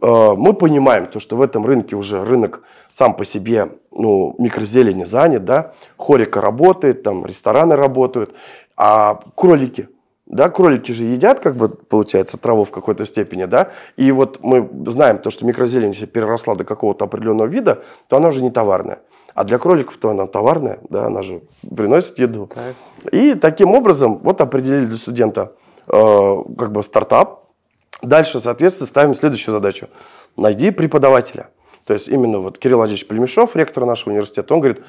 Э, 0.00 0.34
мы 0.36 0.54
понимаем, 0.54 1.06
то, 1.06 1.20
что 1.20 1.36
в 1.36 1.42
этом 1.42 1.66
рынке 1.66 1.96
уже 1.96 2.24
рынок 2.24 2.62
сам 2.90 3.14
по 3.14 3.24
себе 3.24 3.72
ну, 3.90 4.34
микрозелени 4.38 5.04
занят, 5.04 5.44
да, 5.44 5.72
хорика 5.96 6.40
работает, 6.40 7.02
там 7.02 7.26
рестораны 7.26 7.76
работают, 7.76 8.34
а 8.76 9.20
кролики, 9.34 9.88
да, 10.26 10.48
кролики 10.48 10.92
же 10.92 11.04
едят, 11.04 11.40
как 11.40 11.56
бы, 11.56 11.68
получается, 11.68 12.38
траву 12.38 12.64
в 12.64 12.70
какой-то 12.70 13.04
степени, 13.04 13.44
да, 13.44 13.70
и 13.96 14.10
вот 14.12 14.40
мы 14.42 14.68
знаем 14.90 15.18
то, 15.18 15.30
что 15.30 15.44
микрозелень, 15.44 15.90
если 15.90 16.06
переросла 16.06 16.54
до 16.54 16.64
какого-то 16.64 17.04
определенного 17.04 17.46
вида, 17.46 17.82
то 18.08 18.16
она 18.16 18.28
уже 18.28 18.42
не 18.42 18.50
товарная. 18.50 19.00
А 19.34 19.44
для 19.44 19.58
кроликов-то 19.58 20.10
она 20.10 20.26
товарная, 20.26 20.78
да, 20.88 21.06
она 21.06 21.22
же 21.22 21.42
приносит 21.74 22.18
еду. 22.18 22.46
Так. 22.46 22.74
И 23.12 23.34
таким 23.34 23.72
образом 23.72 24.18
вот 24.18 24.40
определили 24.40 24.86
для 24.86 24.96
студента 24.96 25.52
э, 25.88 26.36
как 26.56 26.72
бы 26.72 26.82
стартап, 26.82 27.44
Дальше, 28.04 28.40
соответственно, 28.40 28.86
ставим 28.86 29.14
следующую 29.14 29.52
задачу. 29.52 29.88
Найди 30.36 30.70
преподавателя. 30.70 31.48
То 31.84 31.92
есть 31.92 32.08
именно 32.08 32.38
вот 32.38 32.58
Кирилл 32.58 32.78
Владимирович 32.78 33.06
Племешов, 33.06 33.56
ректор 33.56 33.84
нашего 33.84 34.10
университета, 34.10 34.54
он 34.54 34.60
говорит, 34.60 34.82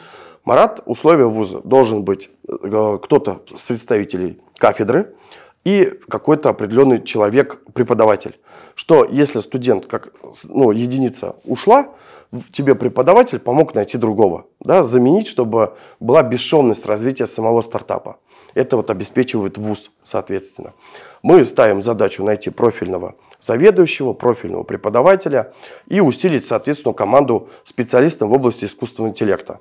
Марат, 0.45 0.81
условия 0.85 1.25
вуза 1.25 1.59
должен 1.63 2.03
быть 2.03 2.29
э, 2.47 2.99
кто-то 3.01 3.41
с 3.55 3.61
представителей 3.61 4.39
кафедры 4.57 5.15
и 5.63 5.99
какой-то 6.07 6.49
определенный 6.49 7.03
человек, 7.03 7.59
преподаватель. 7.73 8.39
Что 8.75 9.03
если 9.03 9.39
студент, 9.39 9.87
как 9.87 10.13
ну, 10.43 10.71
единица 10.71 11.35
ушла, 11.43 11.89
тебе 12.51 12.75
преподаватель 12.75 13.39
помог 13.39 13.75
найти 13.75 13.97
другого, 13.97 14.45
да, 14.59 14.83
заменить, 14.83 15.27
чтобы 15.27 15.75
была 15.99 16.23
бесшовность 16.23 16.85
развития 16.85 17.27
самого 17.27 17.61
стартапа. 17.61 18.17
Это 18.53 18.77
вот 18.77 18.89
обеспечивает 18.89 19.57
вуз, 19.57 19.91
соответственно. 20.03 20.73
Мы 21.21 21.45
ставим 21.45 21.81
задачу 21.81 22.23
найти 22.23 22.49
профильного 22.49 23.15
заведующего, 23.41 24.13
профильного 24.13 24.63
преподавателя 24.63 25.53
и 25.87 25.99
усилить, 25.99 26.47
соответственно, 26.47 26.93
команду 26.93 27.49
специалистов 27.63 28.29
в 28.29 28.33
области 28.33 28.65
искусственного 28.65 29.11
интеллекта. 29.11 29.59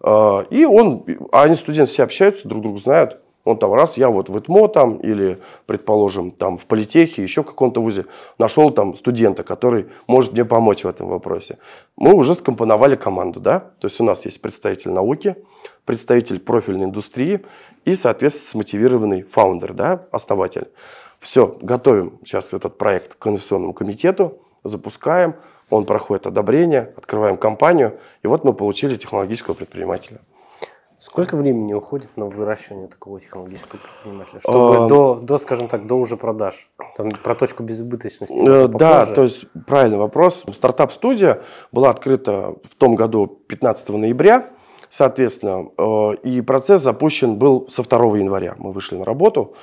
А, 0.00 0.46
и 0.50 0.64
он, 0.64 1.04
а 1.32 1.42
они 1.42 1.54
студенты 1.54 1.90
все 1.90 2.04
общаются, 2.04 2.48
друг 2.48 2.62
друга 2.62 2.78
знают, 2.78 3.20
он 3.46 3.58
там 3.58 3.72
раз, 3.72 3.96
я 3.96 4.10
вот 4.10 4.28
в 4.28 4.36
ИТМО 4.36 4.68
там, 4.68 4.96
или, 4.96 5.38
предположим, 5.66 6.32
там 6.32 6.58
в 6.58 6.66
политехе, 6.66 7.22
еще 7.22 7.42
в 7.42 7.46
каком-то 7.46 7.80
вузе, 7.80 8.06
нашел 8.38 8.70
там 8.70 8.96
студента, 8.96 9.44
который 9.44 9.86
может 10.08 10.32
мне 10.32 10.44
помочь 10.44 10.82
в 10.82 10.88
этом 10.88 11.06
вопросе. 11.06 11.58
Мы 11.96 12.12
уже 12.12 12.34
скомпоновали 12.34 12.96
команду, 12.96 13.38
да, 13.38 13.60
то 13.60 13.86
есть 13.86 14.00
у 14.00 14.04
нас 14.04 14.24
есть 14.24 14.42
представитель 14.42 14.90
науки, 14.90 15.36
представитель 15.84 16.40
профильной 16.40 16.86
индустрии 16.86 17.46
и, 17.84 17.94
соответственно, 17.94 18.50
смотивированный 18.50 19.22
фаундер, 19.22 19.74
да, 19.74 20.06
основатель. 20.10 20.66
Все, 21.20 21.56
готовим 21.62 22.18
сейчас 22.24 22.52
этот 22.52 22.76
проект 22.76 23.14
к 23.14 23.18
Конституционному 23.18 23.74
комитету, 23.74 24.38
запускаем, 24.64 25.36
он 25.70 25.84
проходит 25.84 26.26
одобрение, 26.26 26.92
открываем 26.96 27.36
компанию, 27.36 27.96
и 28.24 28.26
вот 28.26 28.42
мы 28.42 28.52
получили 28.54 28.96
технологического 28.96 29.54
предпринимателя. 29.54 30.18
Сколько 30.98 31.36
времени 31.36 31.74
уходит 31.74 32.16
на 32.16 32.26
выращивание 32.26 32.88
такого 32.88 33.20
технологического 33.20 33.78
предпринимателя? 33.78 34.40
Чтобы 34.40 34.86
а... 34.86 34.88
до, 34.88 35.14
до, 35.16 35.38
скажем 35.38 35.68
так, 35.68 35.86
до 35.86 35.94
уже 35.96 36.16
продаж. 36.16 36.70
Там 36.96 37.08
про 37.22 37.34
точку 37.34 37.62
безубыточности. 37.62 38.34
Э, 38.34 38.68
да, 38.68 39.04
то 39.04 39.24
есть 39.24 39.44
правильный 39.66 39.98
вопрос. 39.98 40.44
Стартап-студия 40.50 41.42
была 41.70 41.90
открыта 41.90 42.54
в 42.64 42.74
том 42.76 42.94
году 42.94 43.26
15 43.26 43.88
ноября. 43.90 44.48
Соответственно, 44.88 45.68
э, 45.76 46.14
и 46.22 46.40
процесс 46.40 46.80
запущен 46.80 47.36
был 47.36 47.68
со 47.70 47.82
2 47.82 48.16
января. 48.16 48.54
Мы 48.56 48.72
вышли 48.72 48.96
на 48.96 49.04
работу. 49.04 49.54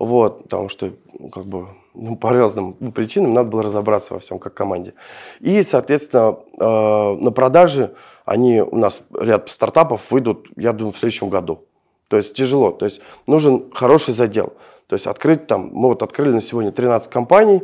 Вот, 0.00 0.44
потому 0.44 0.70
что 0.70 0.94
как 1.30 1.44
бы 1.44 1.68
ну, 1.92 2.16
по 2.16 2.30
разным 2.30 2.72
причинам 2.72 3.34
надо 3.34 3.50
было 3.50 3.62
разобраться 3.62 4.14
во 4.14 4.20
всем 4.20 4.38
как 4.38 4.54
команде. 4.54 4.94
И, 5.40 5.62
соответственно, 5.62 6.38
э, 6.58 7.16
на 7.22 7.30
продаже 7.32 7.92
они 8.24 8.62
у 8.62 8.76
нас 8.76 9.02
ряд 9.12 9.50
стартапов 9.50 10.10
выйдут, 10.10 10.48
я 10.56 10.72
думаю, 10.72 10.94
в 10.94 10.98
следующем 10.98 11.28
году. 11.28 11.66
То 12.08 12.16
есть 12.16 12.32
тяжело. 12.32 12.70
То 12.70 12.86
есть 12.86 13.02
нужен 13.26 13.70
хороший 13.74 14.14
задел. 14.14 14.54
То 14.86 14.94
есть 14.94 15.06
открыть 15.06 15.46
там, 15.46 15.68
мы 15.70 15.88
вот 15.88 16.02
открыли 16.02 16.32
на 16.32 16.40
сегодня 16.40 16.72
13 16.72 17.12
компаний, 17.12 17.62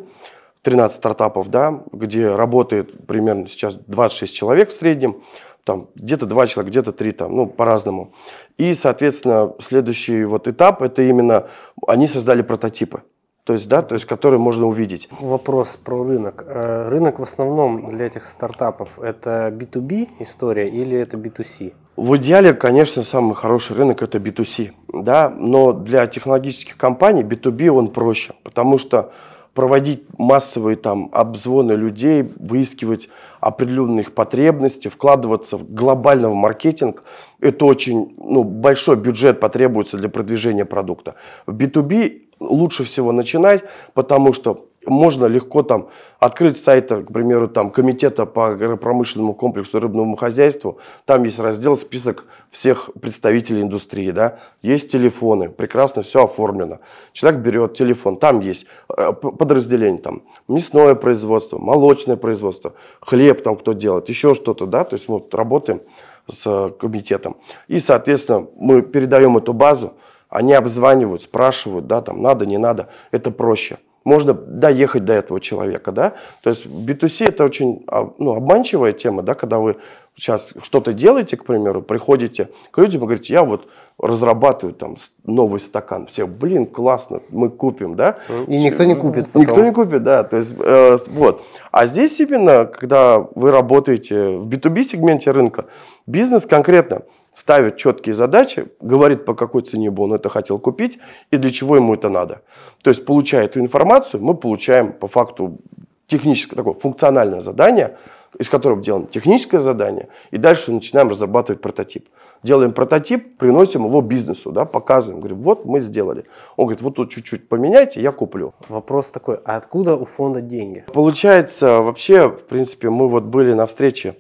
13 0.60 0.94
стартапов, 0.94 1.48
да, 1.48 1.84
где 1.90 2.34
работает 2.34 3.06
примерно 3.06 3.48
сейчас 3.48 3.74
26 3.74 4.34
человек 4.34 4.70
в 4.70 4.74
среднем, 4.74 5.22
там 5.66 5.88
где-то 5.96 6.26
2 6.26 6.46
человека, 6.46 6.70
где-то 6.70 6.92
3, 6.92 7.12
там, 7.12 7.37
ну, 7.37 7.46
по-разному. 7.46 8.12
И, 8.56 8.73
соответственно, 8.73 9.52
следующий 9.61 10.25
вот 10.25 10.49
этап, 10.49 10.80
это 10.80 11.02
именно, 11.02 11.49
они 11.87 12.06
создали 12.06 12.42
прототипы 12.42 13.02
то 13.46 13.52
есть, 13.52 13.68
да, 13.68 13.80
то 13.80 13.94
есть, 13.94 14.06
который 14.06 14.40
можно 14.40 14.66
увидеть. 14.66 15.08
Вопрос 15.20 15.76
про 15.76 16.02
рынок. 16.02 16.44
Э, 16.49 16.88
рынок 16.88 17.20
в 17.20 17.23
основном 17.23 17.90
для 17.90 18.06
этих 18.06 18.25
стартапов 18.25 18.99
это 18.99 19.54
B2B 19.56 20.08
история 20.18 20.68
или 20.68 20.99
это 20.99 21.16
B2C? 21.16 21.73
В 21.96 22.16
идеале, 22.16 22.54
конечно, 22.54 23.04
самый 23.04 23.37
хороший 23.37 23.76
рынок 23.76 24.02
это 24.02 24.18
B2C, 24.18 24.73
да, 24.92 25.28
но 25.30 25.73
для 25.73 26.08
технологических 26.08 26.76
компаний 26.76 27.23
B2B 27.23 27.68
он 27.68 27.88
проще, 27.88 28.35
потому 28.42 28.78
что 28.78 29.12
проводить 29.56 30.04
массовые 30.18 30.76
там 30.76 31.08
обзвоны 31.12 31.72
людей, 31.72 32.22
выискивать 32.22 33.08
определенные 33.40 34.02
их 34.02 34.12
потребности, 34.12 34.88
вкладываться 34.88 35.56
в 35.56 35.72
глобальный 35.72 36.28
маркетинг, 36.28 37.02
это 37.40 37.64
очень 37.64 38.14
ну, 38.18 38.44
большой 38.44 38.96
бюджет 38.96 39.40
потребуется 39.40 39.96
для 39.96 40.10
продвижения 40.10 40.66
продукта. 40.66 41.14
В 41.46 41.56
B2B 41.56 42.22
лучше 42.38 42.84
всего 42.84 43.12
начинать, 43.12 43.64
потому 43.94 44.34
что 44.34 44.66
можно 44.86 45.26
легко 45.26 45.62
там 45.62 45.88
открыть 46.18 46.58
сайт, 46.58 46.88
к 46.88 47.12
примеру, 47.12 47.48
там 47.48 47.70
комитета 47.70 48.26
по 48.26 48.56
промышленному 48.76 49.34
комплексу 49.34 49.80
рыбному 49.80 50.16
хозяйству. 50.16 50.78
Там 51.04 51.24
есть 51.24 51.38
раздел, 51.38 51.76
список 51.76 52.24
всех 52.50 52.90
представителей 53.00 53.62
индустрии, 53.62 54.10
да. 54.10 54.38
Есть 54.62 54.90
телефоны, 54.90 55.48
прекрасно 55.48 56.02
все 56.02 56.24
оформлено. 56.24 56.78
Человек 57.12 57.40
берет 57.40 57.74
телефон, 57.74 58.16
там 58.16 58.40
есть 58.40 58.66
э, 58.96 59.12
подразделение, 59.12 60.00
там 60.00 60.22
мясное 60.48 60.94
производство, 60.94 61.58
молочное 61.58 62.16
производство, 62.16 62.72
хлеб 63.00 63.42
там 63.42 63.56
кто 63.56 63.72
делает, 63.72 64.08
еще 64.08 64.34
что-то, 64.34 64.66
да. 64.66 64.84
То 64.84 64.94
есть 64.94 65.08
мы 65.08 65.14
вот 65.14 65.34
работаем 65.34 65.80
с 66.28 66.72
комитетом. 66.78 67.36
И, 67.68 67.78
соответственно, 67.78 68.46
мы 68.56 68.82
передаем 68.82 69.36
эту 69.36 69.52
базу, 69.52 69.94
они 70.28 70.54
обзванивают, 70.54 71.22
спрашивают, 71.22 71.86
да, 71.86 72.02
там 72.02 72.20
надо, 72.20 72.46
не 72.46 72.58
надо. 72.58 72.88
Это 73.10 73.30
проще. 73.30 73.78
Можно 74.06 74.34
доехать 74.34 75.04
до 75.04 75.12
этого 75.12 75.40
человека, 75.40 75.90
да. 75.90 76.14
То 76.40 76.50
есть 76.50 76.64
B2C 76.64 77.26
это 77.28 77.44
очень 77.44 77.84
а, 77.88 78.08
ну, 78.18 78.36
обманчивая 78.36 78.92
тема, 78.92 79.25
да, 79.25 79.34
когда 79.34 79.58
вы 79.58 79.76
сейчас 80.14 80.54
что-то 80.62 80.92
делаете, 80.92 81.36
к 81.36 81.44
примеру, 81.44 81.82
приходите 81.82 82.48
к 82.70 82.78
людям 82.78 83.02
и 83.02 83.04
говорите, 83.04 83.32
я 83.32 83.42
вот 83.42 83.68
разрабатываю 83.98 84.75
там 84.75 84.96
новый 85.25 85.60
стакан. 85.60 86.06
Все, 86.06 86.26
блин, 86.26 86.66
классно, 86.66 87.20
мы 87.30 87.50
купим, 87.50 87.96
да? 87.96 88.18
И 88.46 88.56
никто 88.56 88.84
не 88.84 88.94
купит 88.94 89.26
потом. 89.26 89.42
Никто 89.42 89.64
не 89.64 89.72
купит, 89.72 90.04
да. 90.04 90.22
То 90.22 90.36
есть, 90.36 90.54
э, 90.56 90.96
вот. 91.10 91.42
А 91.72 91.86
здесь 91.86 92.20
именно, 92.20 92.64
когда 92.64 93.18
вы 93.18 93.50
работаете 93.50 94.36
в 94.36 94.46
B2B 94.46 94.84
сегменте 94.84 95.32
рынка, 95.32 95.66
бизнес 96.06 96.46
конкретно 96.46 97.02
ставит 97.36 97.76
четкие 97.76 98.14
задачи, 98.14 98.68
говорит, 98.80 99.26
по 99.26 99.34
какой 99.34 99.60
цене 99.60 99.90
бы 99.90 100.04
он 100.04 100.14
это 100.14 100.30
хотел 100.30 100.58
купить 100.58 100.98
и 101.30 101.36
для 101.36 101.50
чего 101.50 101.76
ему 101.76 101.94
это 101.94 102.08
надо. 102.08 102.40
То 102.82 102.88
есть, 102.88 103.04
получая 103.04 103.44
эту 103.44 103.60
информацию, 103.60 104.22
мы 104.22 104.34
получаем 104.34 104.94
по 104.94 105.06
факту 105.06 105.58
техническое 106.06 106.56
такое 106.56 106.72
функциональное 106.72 107.40
задание, 107.40 107.98
из 108.38 108.48
которого 108.48 108.80
делаем 108.82 109.06
техническое 109.06 109.60
задание, 109.60 110.08
и 110.30 110.38
дальше 110.38 110.72
начинаем 110.72 111.10
разрабатывать 111.10 111.60
прототип. 111.60 112.08
Делаем 112.42 112.72
прототип, 112.72 113.36
приносим 113.36 113.84
его 113.84 114.00
бизнесу, 114.00 114.50
да, 114.50 114.64
показываем, 114.64 115.20
говорим, 115.20 115.42
вот 115.42 115.66
мы 115.66 115.80
сделали. 115.80 116.24
Он 116.56 116.66
говорит, 116.66 116.80
вот 116.80 116.94
тут 116.94 117.10
чуть-чуть 117.10 117.50
поменяйте, 117.50 118.00
я 118.00 118.12
куплю. 118.12 118.54
Вопрос 118.70 119.10
такой, 119.10 119.40
а 119.44 119.56
откуда 119.56 119.94
у 119.96 120.06
фонда 120.06 120.40
деньги? 120.40 120.86
Получается, 120.90 121.82
вообще, 121.82 122.28
в 122.28 122.44
принципе, 122.44 122.88
мы 122.88 123.08
вот 123.08 123.24
были 123.24 123.52
на 123.52 123.66
встрече, 123.66 124.16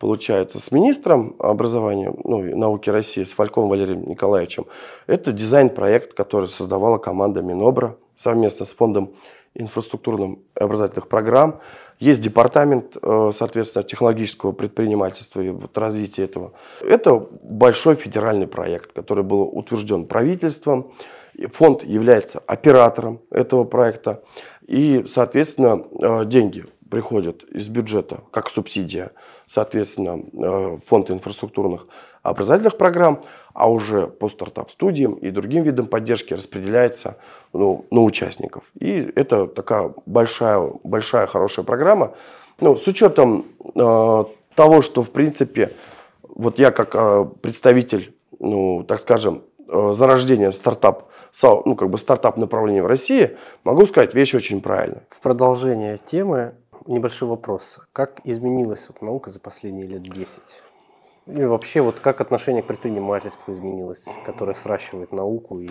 получается, 0.00 0.58
с 0.58 0.72
министром 0.72 1.36
образования 1.38 2.12
ну, 2.24 2.56
науки 2.56 2.90
России, 2.90 3.22
с 3.22 3.34
Фальковым 3.34 3.68
Валерием 3.68 4.08
Николаевичем. 4.08 4.66
Это 5.06 5.30
дизайн-проект, 5.30 6.14
который 6.14 6.48
создавала 6.48 6.96
команда 6.98 7.42
Минобра 7.42 7.96
совместно 8.16 8.64
с 8.64 8.72
фондом 8.72 9.12
инфраструктурных 9.54 10.38
образовательных 10.54 11.06
программ. 11.08 11.60
Есть 11.98 12.22
департамент, 12.22 12.96
э, 13.02 13.30
соответственно, 13.36 13.82
технологического 13.82 14.52
предпринимательства 14.52 15.42
и 15.42 15.50
вот 15.50 15.76
развития 15.76 16.24
этого. 16.24 16.52
Это 16.80 17.16
большой 17.42 17.94
федеральный 17.94 18.46
проект, 18.46 18.92
который 18.92 19.22
был 19.22 19.42
утвержден 19.42 20.06
правительством. 20.06 20.92
Фонд 21.52 21.84
является 21.84 22.42
оператором 22.46 23.20
этого 23.30 23.64
проекта. 23.64 24.22
И, 24.66 25.04
соответственно, 25.08 25.82
э, 26.00 26.24
деньги 26.24 26.64
приходят 26.90 27.44
из 27.44 27.68
бюджета 27.68 28.20
как 28.30 28.50
субсидия, 28.50 29.12
соответственно, 29.46 30.22
э, 30.32 30.78
фонд 30.86 31.10
инфраструктурных 31.10 31.86
образовательных 32.22 32.76
программ, 32.76 33.20
а 33.54 33.70
уже 33.70 34.06
по 34.06 34.28
стартап-студиям 34.28 35.14
и 35.14 35.30
другим 35.30 35.62
видам 35.62 35.86
поддержки 35.86 36.34
распределяется 36.34 37.16
ну, 37.52 37.86
на 37.90 38.02
участников. 38.02 38.64
И 38.78 39.10
это 39.14 39.46
такая 39.46 39.92
большая, 40.06 40.70
большая 40.84 41.26
хорошая 41.26 41.64
программа. 41.64 42.14
Ну, 42.60 42.76
с 42.76 42.86
учетом 42.86 43.46
э, 43.74 44.24
того, 44.54 44.82
что, 44.82 45.02
в 45.02 45.10
принципе, 45.10 45.72
вот 46.22 46.58
я 46.58 46.70
как 46.70 46.94
э, 46.94 47.26
представитель, 47.40 48.14
ну, 48.38 48.84
так 48.86 49.00
скажем, 49.00 49.42
э, 49.68 49.92
зарождения 49.94 50.50
стартап, 50.50 51.10
ну, 51.42 51.76
как 51.76 51.90
бы 51.90 51.96
стартап 51.96 52.36
направления 52.36 52.82
в 52.82 52.86
России, 52.86 53.36
могу 53.64 53.86
сказать 53.86 54.14
вещь 54.14 54.34
очень 54.34 54.60
правильно. 54.60 55.02
В 55.08 55.20
продолжение 55.20 55.98
темы 55.98 56.54
небольшой 56.86 57.28
вопрос. 57.28 57.80
Как 57.92 58.20
изменилась 58.24 58.88
вот 58.88 59.02
наука 59.02 59.30
за 59.30 59.40
последние 59.40 59.86
лет 59.86 60.02
10? 60.02 60.62
И 61.26 61.44
вообще, 61.44 61.80
вот 61.80 62.00
как 62.00 62.20
отношение 62.20 62.62
к 62.62 62.66
предпринимательству 62.66 63.52
изменилось, 63.52 64.08
которое 64.24 64.54
сращивает 64.54 65.12
науку 65.12 65.60
и 65.60 65.68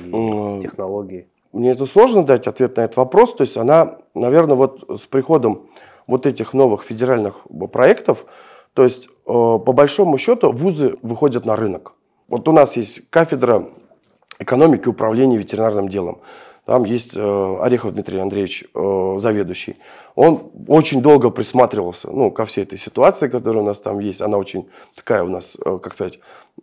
технологии? 0.62 1.28
Мне 1.52 1.72
это 1.72 1.86
сложно 1.86 2.24
дать 2.24 2.48
ответ 2.48 2.78
на 2.78 2.82
этот 2.82 2.98
вопрос. 2.98 3.34
То 3.36 3.42
есть 3.42 3.58
она, 3.58 3.98
наверное, 4.14 4.56
вот 4.56 4.84
с 5.00 5.06
приходом 5.06 5.68
вот 6.08 6.26
этих 6.26 6.54
новых 6.54 6.84
федеральных 6.84 7.42
проектов, 7.72 8.26
то 8.74 8.84
есть 8.84 9.08
э, 9.08 9.10
по 9.26 9.74
большому 9.74 10.18
счету 10.18 10.52
вузы 10.52 10.98
выходят 11.02 11.46
на 11.46 11.56
рынок. 11.56 11.94
Вот 12.28 12.48
у 12.48 12.52
нас 12.52 12.78
есть 12.78 13.10
кафедра 13.10 13.70
экономики 14.38 14.84
и 14.86 14.90
управления 14.90 15.38
ветеринарным 15.38 15.90
делом. 15.90 16.20
Там 16.70 16.84
есть 16.84 17.18
э, 17.18 17.58
Орехов 17.62 17.96
Дмитрий 17.96 18.20
Андреевич, 18.20 18.64
э, 18.76 19.16
заведующий. 19.18 19.78
Он 20.14 20.52
очень 20.68 21.02
долго 21.02 21.32
присматривался 21.32 22.12
ну, 22.12 22.30
ко 22.30 22.46
всей 22.46 22.62
этой 22.62 22.78
ситуации, 22.78 23.28
которая 23.28 23.64
у 23.64 23.66
нас 23.66 23.80
там 23.80 23.98
есть. 23.98 24.22
Она 24.22 24.38
очень 24.38 24.68
такая 24.96 25.24
у 25.24 25.30
нас, 25.30 25.58
э, 25.66 25.80
как 25.82 25.96
сказать, 25.96 26.20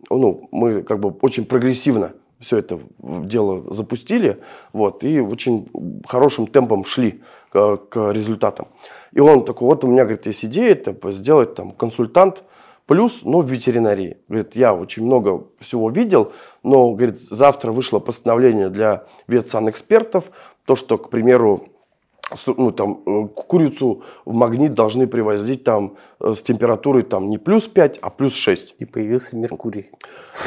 ну, 0.09 0.47
мы 0.53 0.81
как 0.83 1.01
бы 1.01 1.13
очень 1.21 1.43
прогрессивно 1.43 2.13
все 2.39 2.59
это 2.59 2.79
дело 2.99 3.65
запустили, 3.73 4.37
вот, 4.71 5.03
и 5.03 5.19
очень 5.19 5.67
хорошим 6.07 6.47
темпом 6.47 6.85
шли 6.85 7.21
к, 7.51 7.79
результатам. 8.13 8.69
И 9.11 9.19
он 9.19 9.43
такой, 9.43 9.65
вот 9.65 9.83
у 9.83 9.87
меня, 9.87 10.03
говорит, 10.03 10.25
есть 10.25 10.45
идея, 10.45 10.71
это 10.71 10.95
сделать 11.11 11.53
там 11.53 11.71
консультант, 11.71 12.43
Плюс, 12.87 13.19
но 13.23 13.41
в 13.41 13.51
ветеринарии. 13.51 14.17
Говорит, 14.29 14.55
я 14.55 14.73
очень 14.73 15.05
много 15.05 15.43
всего 15.59 15.89
видел, 15.89 16.31
но, 16.63 16.93
говорит, 16.93 17.19
завтра 17.19 17.73
вышло 17.73 17.99
постановление 17.99 18.69
для 18.69 19.03
ветсанэкспертов, 19.27 20.31
то, 20.65 20.75
что, 20.77 20.97
к 20.97 21.09
примеру, 21.09 21.67
ну, 22.45 22.71
там, 22.71 23.01
э, 23.05 23.27
курицу 23.27 24.03
в 24.25 24.33
магнит 24.33 24.73
должны 24.73 25.05
привозить 25.05 25.65
там 25.65 25.95
э, 26.19 26.33
с 26.33 26.41
температурой 26.41 27.03
там 27.03 27.29
не 27.29 27.37
плюс 27.37 27.67
5, 27.67 27.99
а 28.01 28.09
плюс 28.09 28.33
6. 28.33 28.75
И 28.79 28.85
появился 28.85 29.35
Меркурий. 29.35 29.91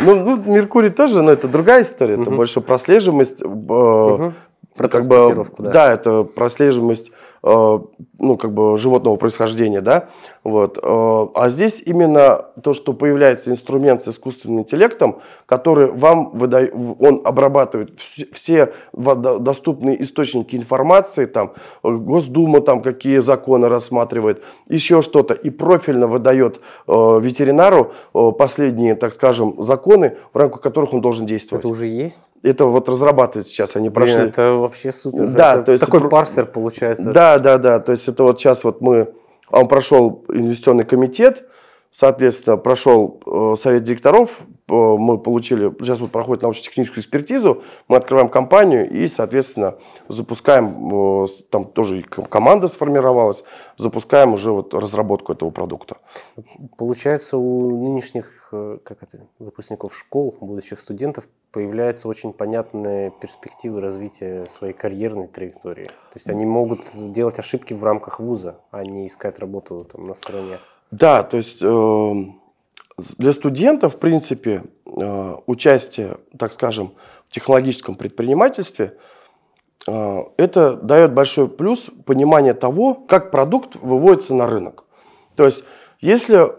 Ну, 0.03 0.15
ну 0.15 0.37
Меркурий 0.37 0.91
тоже, 0.91 1.23
но 1.23 1.33
это 1.33 1.47
другая 1.47 1.83
история. 1.83 2.15
Угу. 2.15 2.23
Это 2.23 2.31
больше 2.31 2.61
прослеживаемость. 2.61 3.43
Э, 3.43 3.47
угу. 3.47 4.33
Про 4.77 4.89
как 4.89 5.07
бы, 5.07 5.47
да. 5.59 5.71
да, 5.71 5.93
это 5.93 6.23
прослеживаемость 6.23 7.13
ну, 7.43 8.37
как 8.37 8.53
бы 8.53 8.77
животного 8.77 9.17
происхождения, 9.17 9.81
да, 9.81 10.09
вот. 10.45 10.79
Э, 10.83 11.27
а 11.35 11.49
здесь 11.49 11.83
именно 11.85 12.47
то, 12.63 12.75
что 12.75 12.93
появляется 12.93 13.51
инструмент 13.51 14.03
с 14.05 14.09
искусственным 14.09 14.61
интеллектом, 14.61 15.21
который 15.47 15.91
вам 15.91 16.31
выдает, 16.31 16.75
он 16.99 17.23
обрабатывает 17.25 17.99
все 18.33 18.73
доступные 18.93 20.03
источники 20.03 20.57
информации, 20.57 21.27
там, 21.27 21.53
Госдума 21.83 22.61
там 22.61 22.83
какие 22.83 23.19
законы 23.19 23.69
рассматривает, 23.69 24.43
еще 24.69 25.03
что-то, 25.03 25.35
и 25.35 25.51
профильно 25.51 26.07
выдает 26.07 26.61
э, 26.87 27.21
ветеринару 27.21 27.93
последние, 28.39 28.95
так 28.95 29.15
скажем, 29.15 29.55
законы, 29.63 30.17
в 30.33 30.39
рамках 30.39 30.61
которых 30.61 30.93
он 30.93 31.01
должен 31.01 31.27
действовать. 31.27 31.65
Это 31.65 31.69
уже 31.69 31.87
есть? 31.87 32.31
Это 32.43 32.65
вот 32.65 32.89
разрабатывают 32.89 33.49
сейчас, 33.49 33.77
они 33.77 33.91
прошли. 33.91 34.17
Блин, 34.17 34.29
это 34.29 34.53
вообще 34.55 34.93
супер. 34.93 35.27
Да, 35.27 35.55
это 35.55 35.65
то 35.65 35.73
есть 35.73 35.85
такой 35.85 36.09
парсер 36.09 36.47
получается. 36.47 37.13
Да, 37.13 37.30
да, 37.39 37.59
да. 37.59 37.81
То 37.81 37.93
есть 37.93 38.09
это 38.09 38.23
вот 38.23 38.41
сейчас 38.41 38.65
вот 38.65 38.81
мы, 38.81 39.13
он 39.51 39.69
прошел 39.69 40.25
инвестиционный 40.29 40.85
комитет, 40.85 41.49
соответственно, 41.93 42.57
прошел 42.57 43.21
э, 43.27 43.57
совет 43.59 43.83
директоров, 43.83 44.41
э, 44.41 44.73
мы 44.73 45.19
получили, 45.19 45.73
сейчас 45.81 46.01
вот 46.01 46.11
проходит 46.11 46.43
научно-техническую 46.43 47.03
экспертизу, 47.03 47.63
мы 47.89 47.97
открываем 47.97 48.29
компанию 48.29 48.89
и, 48.89 49.09
соответственно, 49.09 49.77
запускаем, 50.09 51.25
э, 51.25 51.27
там 51.51 51.65
тоже 51.65 52.03
команда 52.03 52.69
сформировалась, 52.69 53.45
запускаем 53.77 54.35
уже 54.35 54.53
вот 54.53 54.73
разработку 54.75 55.33
этого 55.33 55.51
продукта. 55.51 55.99
Получается, 56.77 57.37
у 57.39 57.85
нынешних 57.85 58.37
как 58.51 59.05
это, 59.05 59.29
выпускников 59.39 59.97
школ, 59.97 60.37
будущих 60.41 60.81
студентов, 60.81 61.29
появляются 61.53 62.09
очень 62.09 62.33
понятные 62.33 63.13
перспективы 63.21 63.81
развития 63.81 64.47
своей 64.49 64.73
карьерной 64.73 65.29
траектории. 65.29 65.87
То 65.87 66.17
есть 66.17 66.29
они 66.29 66.45
могут 66.45 66.81
делать 66.95 67.39
ошибки 67.39 67.75
в 67.75 67.85
рамках 67.85 68.19
вуза, 68.19 68.61
а 68.73 68.85
не 68.85 69.07
искать 69.07 69.39
работу 69.39 69.87
там 69.91 70.09
на 70.09 70.15
стороне. 70.15 70.59
Да, 70.91 71.23
то 71.23 71.37
есть 71.37 71.59
э, 71.63 72.13
для 73.19 73.33
студентов, 73.33 73.95
в 73.95 73.99
принципе, 73.99 74.65
э, 74.87 75.37
участие, 75.47 76.19
так 76.37 76.53
скажем, 76.53 76.93
в 77.29 77.33
технологическом 77.33 77.95
предпринимательстве 77.95 78.97
э, 79.87 80.19
это 80.37 80.77
дает 80.77 81.13
большой 81.13 81.49
плюс 81.49 81.91
понимание 82.07 82.55
того, 82.55 82.95
как 82.95 83.31
продукт 83.31 83.77
выводится 83.77 84.35
на 84.35 84.49
рынок. 84.49 84.85
То 85.37 85.45
есть, 85.45 85.65
если 86.01 86.53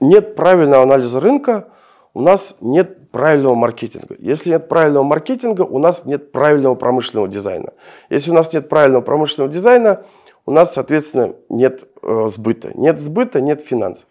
нет 0.00 0.34
правильного 0.34 0.82
анализа 0.82 1.20
рынка, 1.20 1.68
у 2.12 2.22
нас 2.22 2.56
нет 2.60 3.10
правильного 3.10 3.54
маркетинга. 3.54 4.16
Если 4.18 4.50
нет 4.50 4.68
правильного 4.68 5.04
маркетинга, 5.04 5.62
у 5.62 5.78
нас 5.78 6.04
нет 6.06 6.32
правильного 6.32 6.74
промышленного 6.74 7.28
дизайна. 7.28 7.72
Если 8.10 8.30
у 8.30 8.34
нас 8.34 8.52
нет 8.52 8.68
правильного 8.68 9.02
промышленного 9.02 9.52
дизайна, 9.52 10.02
у 10.46 10.52
нас, 10.52 10.72
соответственно, 10.72 11.34
нет 11.48 11.84
э, 12.02 12.26
сбыта. 12.28 12.70
Нет 12.74 13.00
сбыта, 13.00 13.40
нет 13.40 13.60
финансов. 13.60 14.06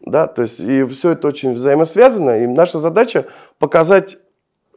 Да, 0.00 0.26
то 0.26 0.42
есть 0.42 0.60
и 0.60 0.84
все 0.84 1.12
это 1.12 1.28
очень 1.28 1.52
взаимосвязано. 1.52 2.42
И 2.42 2.46
наша 2.46 2.78
задача 2.78 3.26
показать 3.58 4.18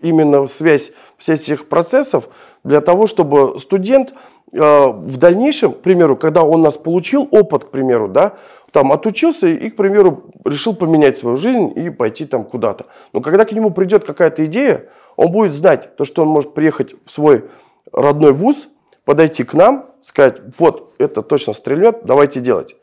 именно 0.01 0.45
связь 0.47 0.91
всех 1.17 1.39
этих 1.39 1.69
процессов 1.69 2.29
для 2.63 2.81
того, 2.81 3.07
чтобы 3.07 3.59
студент 3.59 4.13
э, 4.53 4.57
в 4.59 5.17
дальнейшем, 5.17 5.73
к 5.73 5.79
примеру, 5.79 6.17
когда 6.17 6.43
он 6.43 6.61
нас 6.61 6.77
получил 6.77 7.27
опыт, 7.31 7.65
к 7.65 7.69
примеру, 7.69 8.09
да, 8.09 8.33
там 8.71 8.91
отучился 8.91 9.47
и, 9.47 9.69
к 9.69 9.77
примеру, 9.77 10.31
решил 10.43 10.75
поменять 10.75 11.17
свою 11.17 11.37
жизнь 11.37 11.71
и 11.75 11.89
пойти 11.89 12.25
там 12.25 12.43
куда-то. 12.43 12.87
Но 13.13 13.21
когда 13.21 13.45
к 13.45 13.51
нему 13.51 13.71
придет 13.71 14.05
какая-то 14.05 14.45
идея, 14.45 14.85
он 15.15 15.31
будет 15.31 15.53
знать, 15.53 15.95
то, 15.95 16.03
что 16.03 16.23
он 16.23 16.27
может 16.27 16.53
приехать 16.53 16.95
в 17.05 17.11
свой 17.11 17.45
родной 17.91 18.33
вуз, 18.33 18.67
подойти 19.09 19.43
к 19.43 19.55
нам, 19.55 19.87
сказать, 20.03 20.39
вот 20.59 20.93
это 20.99 21.23
точно 21.23 21.53
стрельнет, 21.53 22.01
давайте 22.03 22.41
делать. 22.41 22.75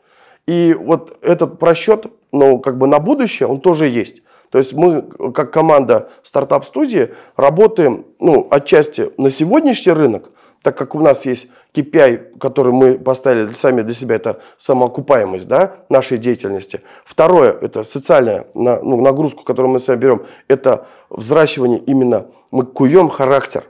И 0.45 0.75
вот 0.77 1.17
этот 1.21 1.57
просчет, 1.57 2.07
ну, 2.33 2.59
как 2.59 2.77
бы 2.77 2.85
на 2.85 2.99
будущее, 2.99 3.47
он 3.47 3.61
тоже 3.61 3.87
есть. 3.87 4.23
То 4.49 4.57
есть 4.57 4.73
мы, 4.73 5.03
как 5.31 5.53
команда 5.53 6.09
стартап-студии, 6.23 7.13
работаем, 7.37 8.07
ну, 8.19 8.45
отчасти 8.51 9.09
на 9.17 9.29
сегодняшний 9.29 9.93
рынок, 9.93 10.31
так 10.63 10.77
как 10.77 10.95
у 10.95 10.99
нас 10.99 11.25
есть 11.25 11.47
KPI, 11.73 12.39
который 12.39 12.73
мы 12.73 12.99
поставили 12.99 13.53
сами 13.53 13.81
для 13.81 13.93
себя, 13.93 14.15
это 14.15 14.41
самоокупаемость 14.57 15.47
да, 15.47 15.77
нашей 15.87 16.17
деятельности. 16.17 16.81
Второе, 17.05 17.53
это 17.53 17.85
социальная 17.85 18.47
ну, 18.53 19.01
нагрузку, 19.01 19.45
которую 19.45 19.71
мы 19.71 19.79
с 19.79 19.87
вами 19.87 19.99
берем, 19.99 20.25
это 20.49 20.87
взращивание 21.09 21.79
именно, 21.79 22.25
мы 22.51 22.65
куем 22.65 23.07
характер. 23.07 23.63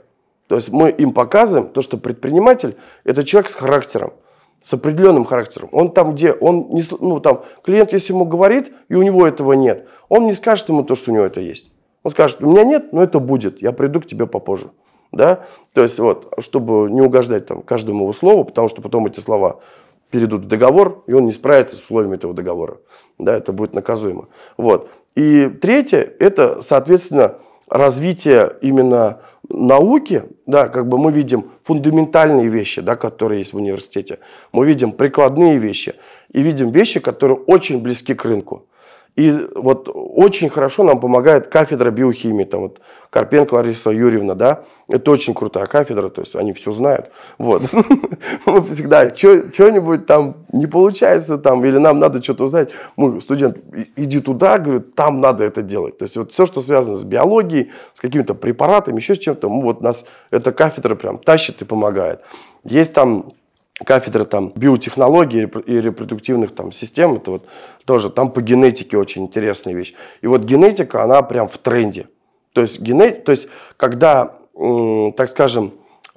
То 0.48 0.56
есть 0.56 0.70
мы 0.70 0.90
им 0.90 1.12
показываем 1.12 1.68
то, 1.68 1.82
что 1.82 1.98
предприниматель– 1.98 2.76
это 3.04 3.22
человек 3.22 3.50
с 3.50 3.54
характером 3.54 4.12
с 4.64 4.74
определенным 4.74 5.24
характером. 5.24 5.68
Он 5.72 5.92
там, 5.92 6.14
где 6.14 6.32
он 6.32 6.68
не, 6.70 6.82
ну 7.00 7.20
там 7.20 7.44
клиент, 7.62 7.92
если 7.92 8.12
ему 8.12 8.24
говорит, 8.24 8.72
и 8.88 8.94
у 8.94 9.02
него 9.02 9.26
этого 9.26 9.52
нет, 9.54 9.86
он 10.08 10.26
не 10.26 10.34
скажет 10.34 10.68
ему 10.68 10.82
то, 10.82 10.94
что 10.94 11.10
у 11.10 11.14
него 11.14 11.24
это 11.24 11.40
есть. 11.40 11.72
Он 12.02 12.10
скажет, 12.10 12.42
у 12.42 12.50
меня 12.50 12.64
нет, 12.64 12.92
но 12.92 13.02
это 13.02 13.18
будет, 13.18 13.62
я 13.62 13.72
приду 13.72 14.00
к 14.00 14.06
тебе 14.06 14.26
попозже. 14.26 14.70
Да? 15.12 15.44
То 15.72 15.82
есть 15.82 15.98
вот, 15.98 16.34
чтобы 16.40 16.90
не 16.90 17.00
угождать 17.00 17.46
там 17.46 17.62
каждому 17.62 18.02
его 18.02 18.12
слову, 18.12 18.44
потому 18.44 18.68
что 18.68 18.82
потом 18.82 19.06
эти 19.06 19.20
слова 19.20 19.60
перейдут 20.10 20.44
в 20.44 20.48
договор, 20.48 21.02
и 21.06 21.14
он 21.14 21.24
не 21.24 21.32
справится 21.32 21.76
с 21.76 21.80
условиями 21.80 22.16
этого 22.16 22.34
договора. 22.34 22.78
Да, 23.18 23.36
это 23.36 23.52
будет 23.52 23.74
наказуемо. 23.74 24.28
Вот. 24.56 24.90
И 25.14 25.48
третье, 25.48 26.12
это, 26.18 26.60
соответственно, 26.60 27.36
развитие 27.68 28.56
именно 28.60 29.20
науки, 29.48 30.24
да, 30.46 30.68
как 30.68 30.88
бы 30.88 30.98
мы 30.98 31.12
видим 31.12 31.50
фундаментальные 31.64 32.48
вещи, 32.48 32.80
да, 32.80 32.96
которые 32.96 33.40
есть 33.40 33.52
в 33.52 33.56
университете, 33.56 34.18
мы 34.52 34.66
видим 34.66 34.92
прикладные 34.92 35.58
вещи 35.58 35.94
и 36.32 36.42
видим 36.42 36.70
вещи, 36.70 37.00
которые 37.00 37.38
очень 37.38 37.80
близки 37.80 38.14
к 38.14 38.24
рынку. 38.24 38.67
И 39.18 39.32
вот 39.56 39.90
очень 39.92 40.48
хорошо 40.48 40.84
нам 40.84 41.00
помогает 41.00 41.48
кафедра 41.48 41.90
биохимии, 41.90 42.44
там 42.44 42.60
вот 42.60 42.80
Карпенко 43.10 43.54
Лариса 43.54 43.90
Юрьевна, 43.90 44.36
да, 44.36 44.62
это 44.86 45.10
очень 45.10 45.34
крутая 45.34 45.66
кафедра, 45.66 46.08
то 46.08 46.20
есть 46.20 46.36
они 46.36 46.52
все 46.52 46.70
знают. 46.70 47.10
Вот. 47.36 47.62
Мы 48.46 48.62
всегда 48.70 49.12
что-нибудь 49.12 50.06
там 50.06 50.36
не 50.52 50.68
получается, 50.68 51.36
там, 51.36 51.64
или 51.64 51.78
нам 51.78 51.98
надо 51.98 52.22
что-то 52.22 52.44
узнать, 52.44 52.70
мы, 52.94 53.20
студент, 53.20 53.58
иди 53.96 54.20
туда, 54.20 54.58
говорит, 54.58 54.94
там 54.94 55.20
надо 55.20 55.42
это 55.42 55.62
делать. 55.62 55.98
То 55.98 56.04
есть 56.04 56.16
вот 56.16 56.30
все, 56.30 56.46
что 56.46 56.60
связано 56.60 56.94
с 56.94 57.02
биологией, 57.02 57.72
с 57.94 58.00
какими-то 58.00 58.34
препаратами, 58.34 58.98
еще 58.98 59.16
с 59.16 59.18
чем-то, 59.18 59.48
мы 59.48 59.62
вот 59.64 59.80
нас 59.80 60.04
эта 60.30 60.52
кафедра 60.52 60.94
прям 60.94 61.18
тащит 61.18 61.60
и 61.60 61.64
помогает. 61.64 62.20
Есть 62.62 62.94
там 62.94 63.32
кафедра 63.84 64.24
там 64.24 64.52
биотехнологии 64.54 65.48
и 65.66 65.80
репродуктивных 65.80 66.54
там 66.54 66.72
систем, 66.72 67.16
это 67.16 67.30
вот 67.32 67.46
тоже 67.84 68.10
там 68.10 68.30
по 68.30 68.42
генетике 68.42 68.98
очень 68.98 69.24
интересная 69.24 69.74
вещь. 69.74 69.94
И 70.20 70.26
вот 70.26 70.42
генетика, 70.42 71.02
она 71.02 71.22
прям 71.22 71.48
в 71.48 71.58
тренде. 71.58 72.08
То 72.52 72.62
есть, 72.62 72.80
генет, 72.80 73.24
то 73.24 73.32
есть 73.32 73.48
когда, 73.76 74.34
так 75.16 75.28
скажем, 75.30 75.72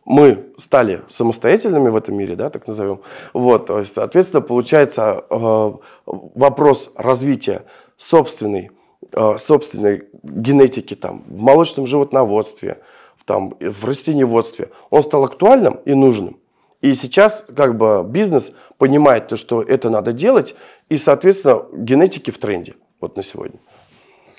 мы 0.05 0.47
стали 0.57 1.01
самостоятельными 1.09 1.89
в 1.89 1.95
этом 1.95 2.15
мире, 2.15 2.35
да, 2.35 2.49
так 2.49 2.67
назовем, 2.67 3.01
вот, 3.33 3.67
то 3.67 3.79
есть, 3.79 3.93
соответственно, 3.93 4.41
получается 4.41 5.23
э, 5.29 5.71
вопрос 6.07 6.91
развития 6.95 7.65
собственной, 7.97 8.71
э, 9.13 9.37
собственной 9.37 10.05
генетики 10.23 10.95
там, 10.95 11.23
в 11.27 11.41
молочном 11.41 11.85
животноводстве, 11.85 12.79
в, 13.15 13.25
там, 13.25 13.53
в 13.59 13.85
растениеводстве, 13.85 14.71
он 14.89 15.03
стал 15.03 15.23
актуальным 15.25 15.75
и 15.85 15.93
нужным. 15.93 16.40
И 16.81 16.95
сейчас 16.95 17.45
как 17.55 17.77
бы 17.77 18.03
бизнес 18.03 18.53
понимает 18.77 19.27
то, 19.27 19.37
что 19.37 19.61
это 19.61 19.89
надо 19.89 20.13
делать, 20.13 20.55
и, 20.89 20.97
соответственно, 20.97 21.65
генетики 21.73 22.31
в 22.31 22.39
тренде 22.39 22.75
вот 22.99 23.15
на 23.15 23.23
сегодня. 23.23 23.59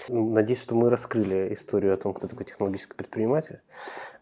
Надеюсь, 0.09 0.61
что 0.61 0.75
мы 0.75 0.91
раскрыли 0.91 1.55
историю 1.55 1.95
о 1.95 1.97
том, 1.97 2.13
кто 2.13 2.27
такой 2.27 2.45
технологический 2.45 2.97
предприниматель. 2.97 3.61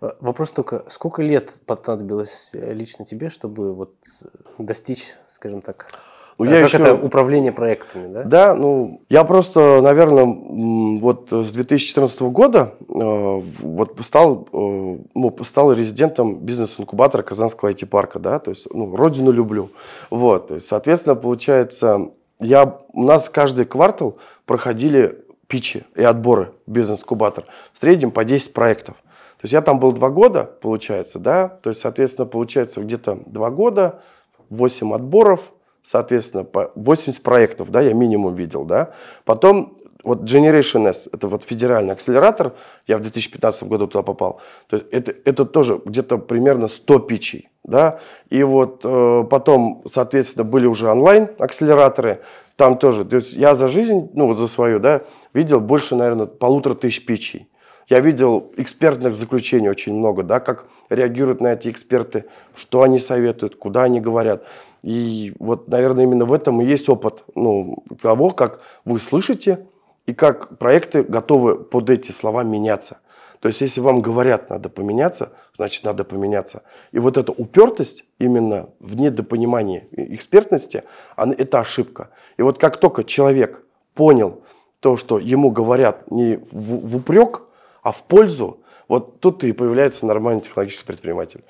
Э, 0.02 0.10
вопрос 0.20 0.50
только, 0.50 0.84
сколько 0.90 1.22
лет 1.22 1.58
понадобилось 1.64 2.50
лично 2.52 3.06
тебе, 3.06 3.30
чтобы 3.30 3.74
вот 3.74 3.94
достичь, 4.58 5.14
скажем 5.26 5.62
так, 5.62 5.86
я 6.44 6.62
как 6.62 6.68
еще... 6.68 6.78
это 6.78 6.94
управление 6.94 7.52
проектами, 7.52 8.12
да? 8.12 8.22
Да, 8.24 8.54
ну, 8.54 9.02
я 9.08 9.24
просто, 9.24 9.80
наверное, 9.82 10.24
вот 11.00 11.28
с 11.30 11.52
2014 11.52 12.20
года 12.22 12.74
э, 12.80 12.82
вот 12.88 13.98
стал, 14.02 14.48
э, 14.52 14.98
ну, 15.14 15.36
стал 15.42 15.72
резидентом 15.72 16.38
бизнес-инкубатора 16.38 17.22
Казанского 17.22 17.70
IT-парка, 17.70 18.18
да, 18.18 18.38
то 18.38 18.50
есть, 18.50 18.66
ну, 18.72 18.94
родину 18.96 19.30
люблю. 19.30 19.70
Вот, 20.10 20.48
то 20.48 20.54
есть, 20.54 20.66
соответственно, 20.66 21.16
получается, 21.16 22.10
я, 22.38 22.78
у 22.92 23.02
нас 23.04 23.28
каждый 23.28 23.64
квартал 23.64 24.16
проходили 24.46 25.24
питчи 25.46 25.84
и 25.96 26.02
отборы 26.02 26.52
бизнес-инкубатор. 26.66 27.44
В 27.72 27.78
среднем 27.78 28.12
по 28.12 28.24
10 28.24 28.52
проектов. 28.54 28.96
То 29.40 29.44
есть 29.44 29.52
я 29.52 29.62
там 29.62 29.80
был 29.80 29.92
два 29.92 30.10
года, 30.10 30.44
получается, 30.44 31.18
да, 31.18 31.48
то 31.48 31.70
есть, 31.70 31.80
соответственно, 31.80 32.26
получается 32.26 32.80
где-то 32.80 33.18
два 33.26 33.50
года, 33.50 34.00
8 34.50 34.94
отборов, 34.94 35.40
соответственно, 35.82 36.44
по 36.44 36.72
80 36.74 37.22
проектов, 37.22 37.70
да, 37.70 37.80
я 37.80 37.92
минимум 37.92 38.34
видел, 38.34 38.64
да. 38.64 38.92
Потом 39.24 39.76
вот 40.02 40.22
Generation 40.22 40.88
S, 40.88 41.08
это 41.12 41.28
вот 41.28 41.44
федеральный 41.44 41.92
акселератор, 41.92 42.54
я 42.86 42.98
в 42.98 43.02
2015 43.02 43.64
году 43.64 43.86
туда 43.86 44.02
попал, 44.02 44.40
то 44.68 44.76
есть 44.76 44.88
это, 44.90 45.14
это 45.24 45.44
тоже 45.44 45.80
где-то 45.84 46.18
примерно 46.18 46.68
100 46.68 46.98
питчей, 47.00 47.48
да, 47.64 48.00
и 48.28 48.42
вот 48.42 48.80
э, 48.84 49.24
потом, 49.28 49.82
соответственно, 49.90 50.44
были 50.44 50.66
уже 50.66 50.88
онлайн-акселераторы, 50.88 52.22
там 52.56 52.78
тоже, 52.78 53.04
то 53.04 53.16
есть 53.16 53.32
я 53.32 53.54
за 53.54 53.68
жизнь, 53.68 54.10
ну 54.14 54.26
вот 54.26 54.38
за 54.38 54.48
свою, 54.48 54.80
да, 54.80 55.02
видел 55.32 55.60
больше, 55.60 55.96
наверное, 55.96 56.26
полутора 56.26 56.74
тысяч 56.74 57.04
питчей. 57.04 57.48
Я 57.90 57.98
видел 57.98 58.52
экспертных 58.56 59.16
заключений 59.16 59.68
очень 59.68 59.92
много, 59.92 60.22
да, 60.22 60.38
как 60.38 60.66
реагируют 60.90 61.40
на 61.40 61.54
эти 61.54 61.68
эксперты, 61.68 62.24
что 62.54 62.82
они 62.82 63.00
советуют, 63.00 63.56
куда 63.56 63.82
они 63.82 64.00
говорят. 64.00 64.44
И 64.82 65.34
вот, 65.40 65.66
наверное, 65.66 66.04
именно 66.04 66.24
в 66.24 66.32
этом 66.32 66.60
и 66.60 66.64
есть 66.64 66.88
опыт 66.88 67.24
ну, 67.34 67.82
того, 68.00 68.30
как 68.30 68.60
вы 68.84 69.00
слышите 69.00 69.66
и 70.06 70.14
как 70.14 70.56
проекты 70.56 71.02
готовы 71.02 71.56
под 71.56 71.90
эти 71.90 72.12
слова 72.12 72.44
меняться. 72.44 73.00
То 73.40 73.48
есть, 73.48 73.60
если 73.60 73.80
вам 73.80 74.02
говорят, 74.02 74.50
надо 74.50 74.68
поменяться, 74.68 75.32
значит, 75.56 75.82
надо 75.82 76.04
поменяться. 76.04 76.62
И 76.92 77.00
вот 77.00 77.18
эта 77.18 77.32
упертость 77.32 78.04
именно 78.20 78.68
в 78.78 78.94
недопонимании 78.94 79.88
экспертности, 79.90 80.84
она, 81.16 81.34
это 81.36 81.58
ошибка. 81.58 82.10
И 82.36 82.42
вот 82.42 82.58
как 82.58 82.76
только 82.76 83.02
человек 83.02 83.64
понял 83.94 84.44
то, 84.78 84.96
что 84.96 85.18
ему 85.18 85.50
говорят 85.50 86.08
не 86.12 86.36
в, 86.36 86.86
в 86.86 86.96
упрек, 86.96 87.42
а 87.82 87.92
в 87.92 88.02
пользу, 88.02 88.60
вот 88.88 89.20
тут 89.20 89.44
и 89.44 89.52
появляется 89.52 90.06
нормальный 90.06 90.40
технологический 90.40 90.86
предприниматель. 90.86 91.42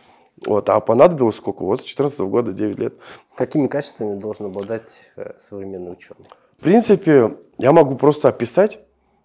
Вот, 0.46 0.68
а 0.70 0.80
понадобилось 0.80 1.36
сколько? 1.36 1.64
Вот 1.64 1.82
с 1.82 1.84
14 1.84 2.20
года 2.20 2.52
9 2.52 2.78
лет. 2.78 2.94
Какими 3.34 3.66
качествами 3.66 4.18
должен 4.18 4.46
обладать 4.46 5.12
э, 5.16 5.32
современный 5.38 5.92
ученый? 5.92 6.26
В 6.58 6.62
принципе, 6.62 7.36
я 7.58 7.72
могу 7.72 7.94
просто 7.94 8.28
описать, 8.28 8.78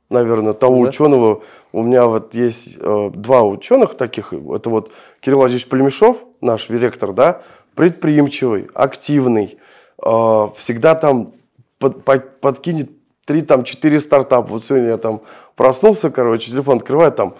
наверное, 0.09 0.53
того 0.53 0.81
да? 0.81 0.89
ученого. 0.89 1.43
У 1.71 1.83
меня 1.83 2.05
вот 2.05 2.33
есть 2.33 2.77
э, 2.79 3.11
два 3.13 3.43
ученых 3.43 3.95
таких. 3.95 4.33
Это 4.33 4.69
вот 4.69 4.91
Кирилл 5.21 5.39
Владимирович 5.39 5.67
Племешов, 5.67 6.17
наш 6.41 6.67
директор, 6.67 7.13
да, 7.13 7.41
предприимчивый, 7.75 8.69
активный, 8.73 9.57
э, 10.03 10.47
всегда 10.57 10.95
там 10.95 11.33
под, 11.79 12.03
под, 12.03 12.39
подкинет 12.41 12.91
три, 13.25 13.41
там, 13.41 13.63
четыре 13.63 13.99
стартапа. 13.99 14.47
Вот 14.47 14.63
сегодня 14.63 14.89
я 14.89 14.97
там 14.97 15.21
проснулся, 15.55 16.09
короче, 16.09 16.51
телефон 16.51 16.77
открываю, 16.77 17.11
там, 17.11 17.35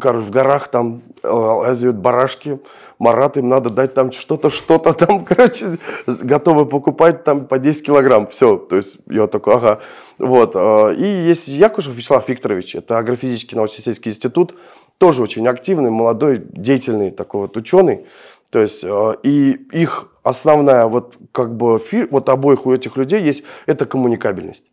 короче, 0.00 0.24
в 0.26 0.30
горах 0.30 0.68
там 0.68 1.02
э, 1.22 1.28
лазят 1.28 1.96
барашки, 1.96 2.60
Марат, 2.98 3.36
им 3.36 3.48
надо 3.48 3.70
дать 3.70 3.94
там 3.94 4.12
что-то, 4.12 4.50
что-то 4.50 4.92
там, 4.92 5.24
короче, 5.28 5.78
готовы 6.06 6.66
покупать 6.66 7.24
там 7.24 7.46
по 7.46 7.58
10 7.58 7.86
килограмм, 7.86 8.26
все, 8.28 8.56
то 8.56 8.76
есть 8.76 8.98
я 9.08 9.26
такой, 9.26 9.54
ага, 9.54 9.80
вот. 10.18 10.52
Э, 10.54 10.94
и 10.94 11.04
есть 11.04 11.48
Якушев 11.48 11.94
Вячеслав 11.94 12.28
Викторович, 12.28 12.76
это 12.76 12.98
Агрофизический 12.98 13.56
научно-исследовательский 13.56 14.10
институт, 14.10 14.54
тоже 14.98 15.22
очень 15.22 15.46
активный, 15.46 15.90
молодой, 15.90 16.44
деятельный 16.50 17.10
такой 17.10 17.42
вот 17.42 17.56
ученый, 17.56 18.06
то 18.50 18.60
есть, 18.60 18.84
э, 18.84 19.14
и 19.22 19.52
их 19.72 20.08
основная 20.22 20.86
вот 20.86 21.16
как 21.32 21.56
бы, 21.56 21.80
вот 22.10 22.28
обоих 22.28 22.66
у 22.66 22.72
этих 22.72 22.96
людей 22.96 23.22
есть, 23.22 23.44
это 23.66 23.86
коммуникабельность 23.86 24.64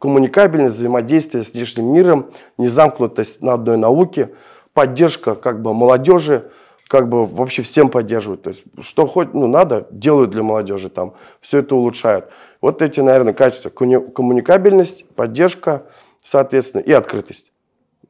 коммуникабельность, 0.00 0.74
взаимодействие 0.74 1.44
с 1.44 1.52
внешним 1.52 1.92
миром, 1.92 2.30
незамкнутость 2.58 3.42
на 3.42 3.52
одной 3.52 3.76
науке, 3.76 4.30
поддержка 4.72 5.34
как 5.36 5.62
бы 5.62 5.74
молодежи, 5.74 6.50
как 6.88 7.08
бы 7.08 7.24
вообще 7.24 7.62
всем 7.62 7.88
поддерживают. 7.88 8.42
То 8.42 8.50
есть, 8.50 8.62
что 8.80 9.06
хоть 9.06 9.34
ну, 9.34 9.46
надо, 9.46 9.86
делают 9.90 10.30
для 10.30 10.42
молодежи 10.42 10.88
там, 10.88 11.12
все 11.40 11.58
это 11.58 11.76
улучшают. 11.76 12.30
Вот 12.60 12.82
эти, 12.82 13.00
наверное, 13.00 13.34
качества. 13.34 13.68
Коммуникабельность, 13.68 15.06
поддержка, 15.10 15.84
соответственно, 16.24 16.80
и 16.80 16.92
открытость. 16.92 17.52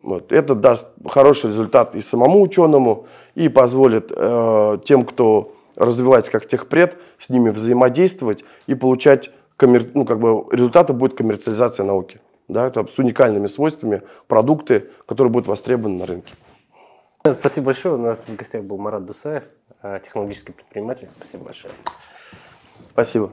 Вот. 0.01 0.33
Это 0.33 0.55
даст 0.55 0.89
хороший 1.07 1.51
результат 1.51 1.95
и 1.95 2.01
самому 2.01 2.41
ученому, 2.41 3.07
и 3.35 3.49
позволит 3.49 4.13
э, 4.15 4.79
тем, 4.85 5.05
кто 5.05 5.55
развивать 5.77 6.29
как 6.31 6.47
техпред, 6.47 6.97
с 7.19 7.31
ними 7.31 7.51
взаимодействовать 7.51 8.45
и 8.67 8.75
получать 8.75 9.31
коммер... 9.61 9.91
ну, 9.93 10.07
как 10.07 10.19
бы 10.19 10.47
результаты 10.51 10.95
будет 10.95 11.17
коммерциализация 11.17 11.85
науки. 11.85 12.21
Да, 12.49 12.67
это 12.67 12.87
с 12.87 12.99
уникальными 12.99 13.47
свойствами 13.47 14.03
продукты, 14.27 14.89
которые 15.07 15.31
будут 15.31 15.47
востребованы 15.47 15.99
на 15.99 16.07
рынке. 16.07 16.33
Спасибо 17.33 17.67
большое. 17.67 17.95
У 17.95 17.99
нас 17.99 18.27
в 18.27 18.35
гостях 18.35 18.65
был 18.65 18.79
Марат 18.79 19.05
Дусаев, 19.05 19.45
э, 19.83 20.01
технологический 20.03 20.53
предприниматель. 20.53 21.09
Спасибо 21.11 21.45
большое. 21.45 21.75
Спасибо. 22.93 23.33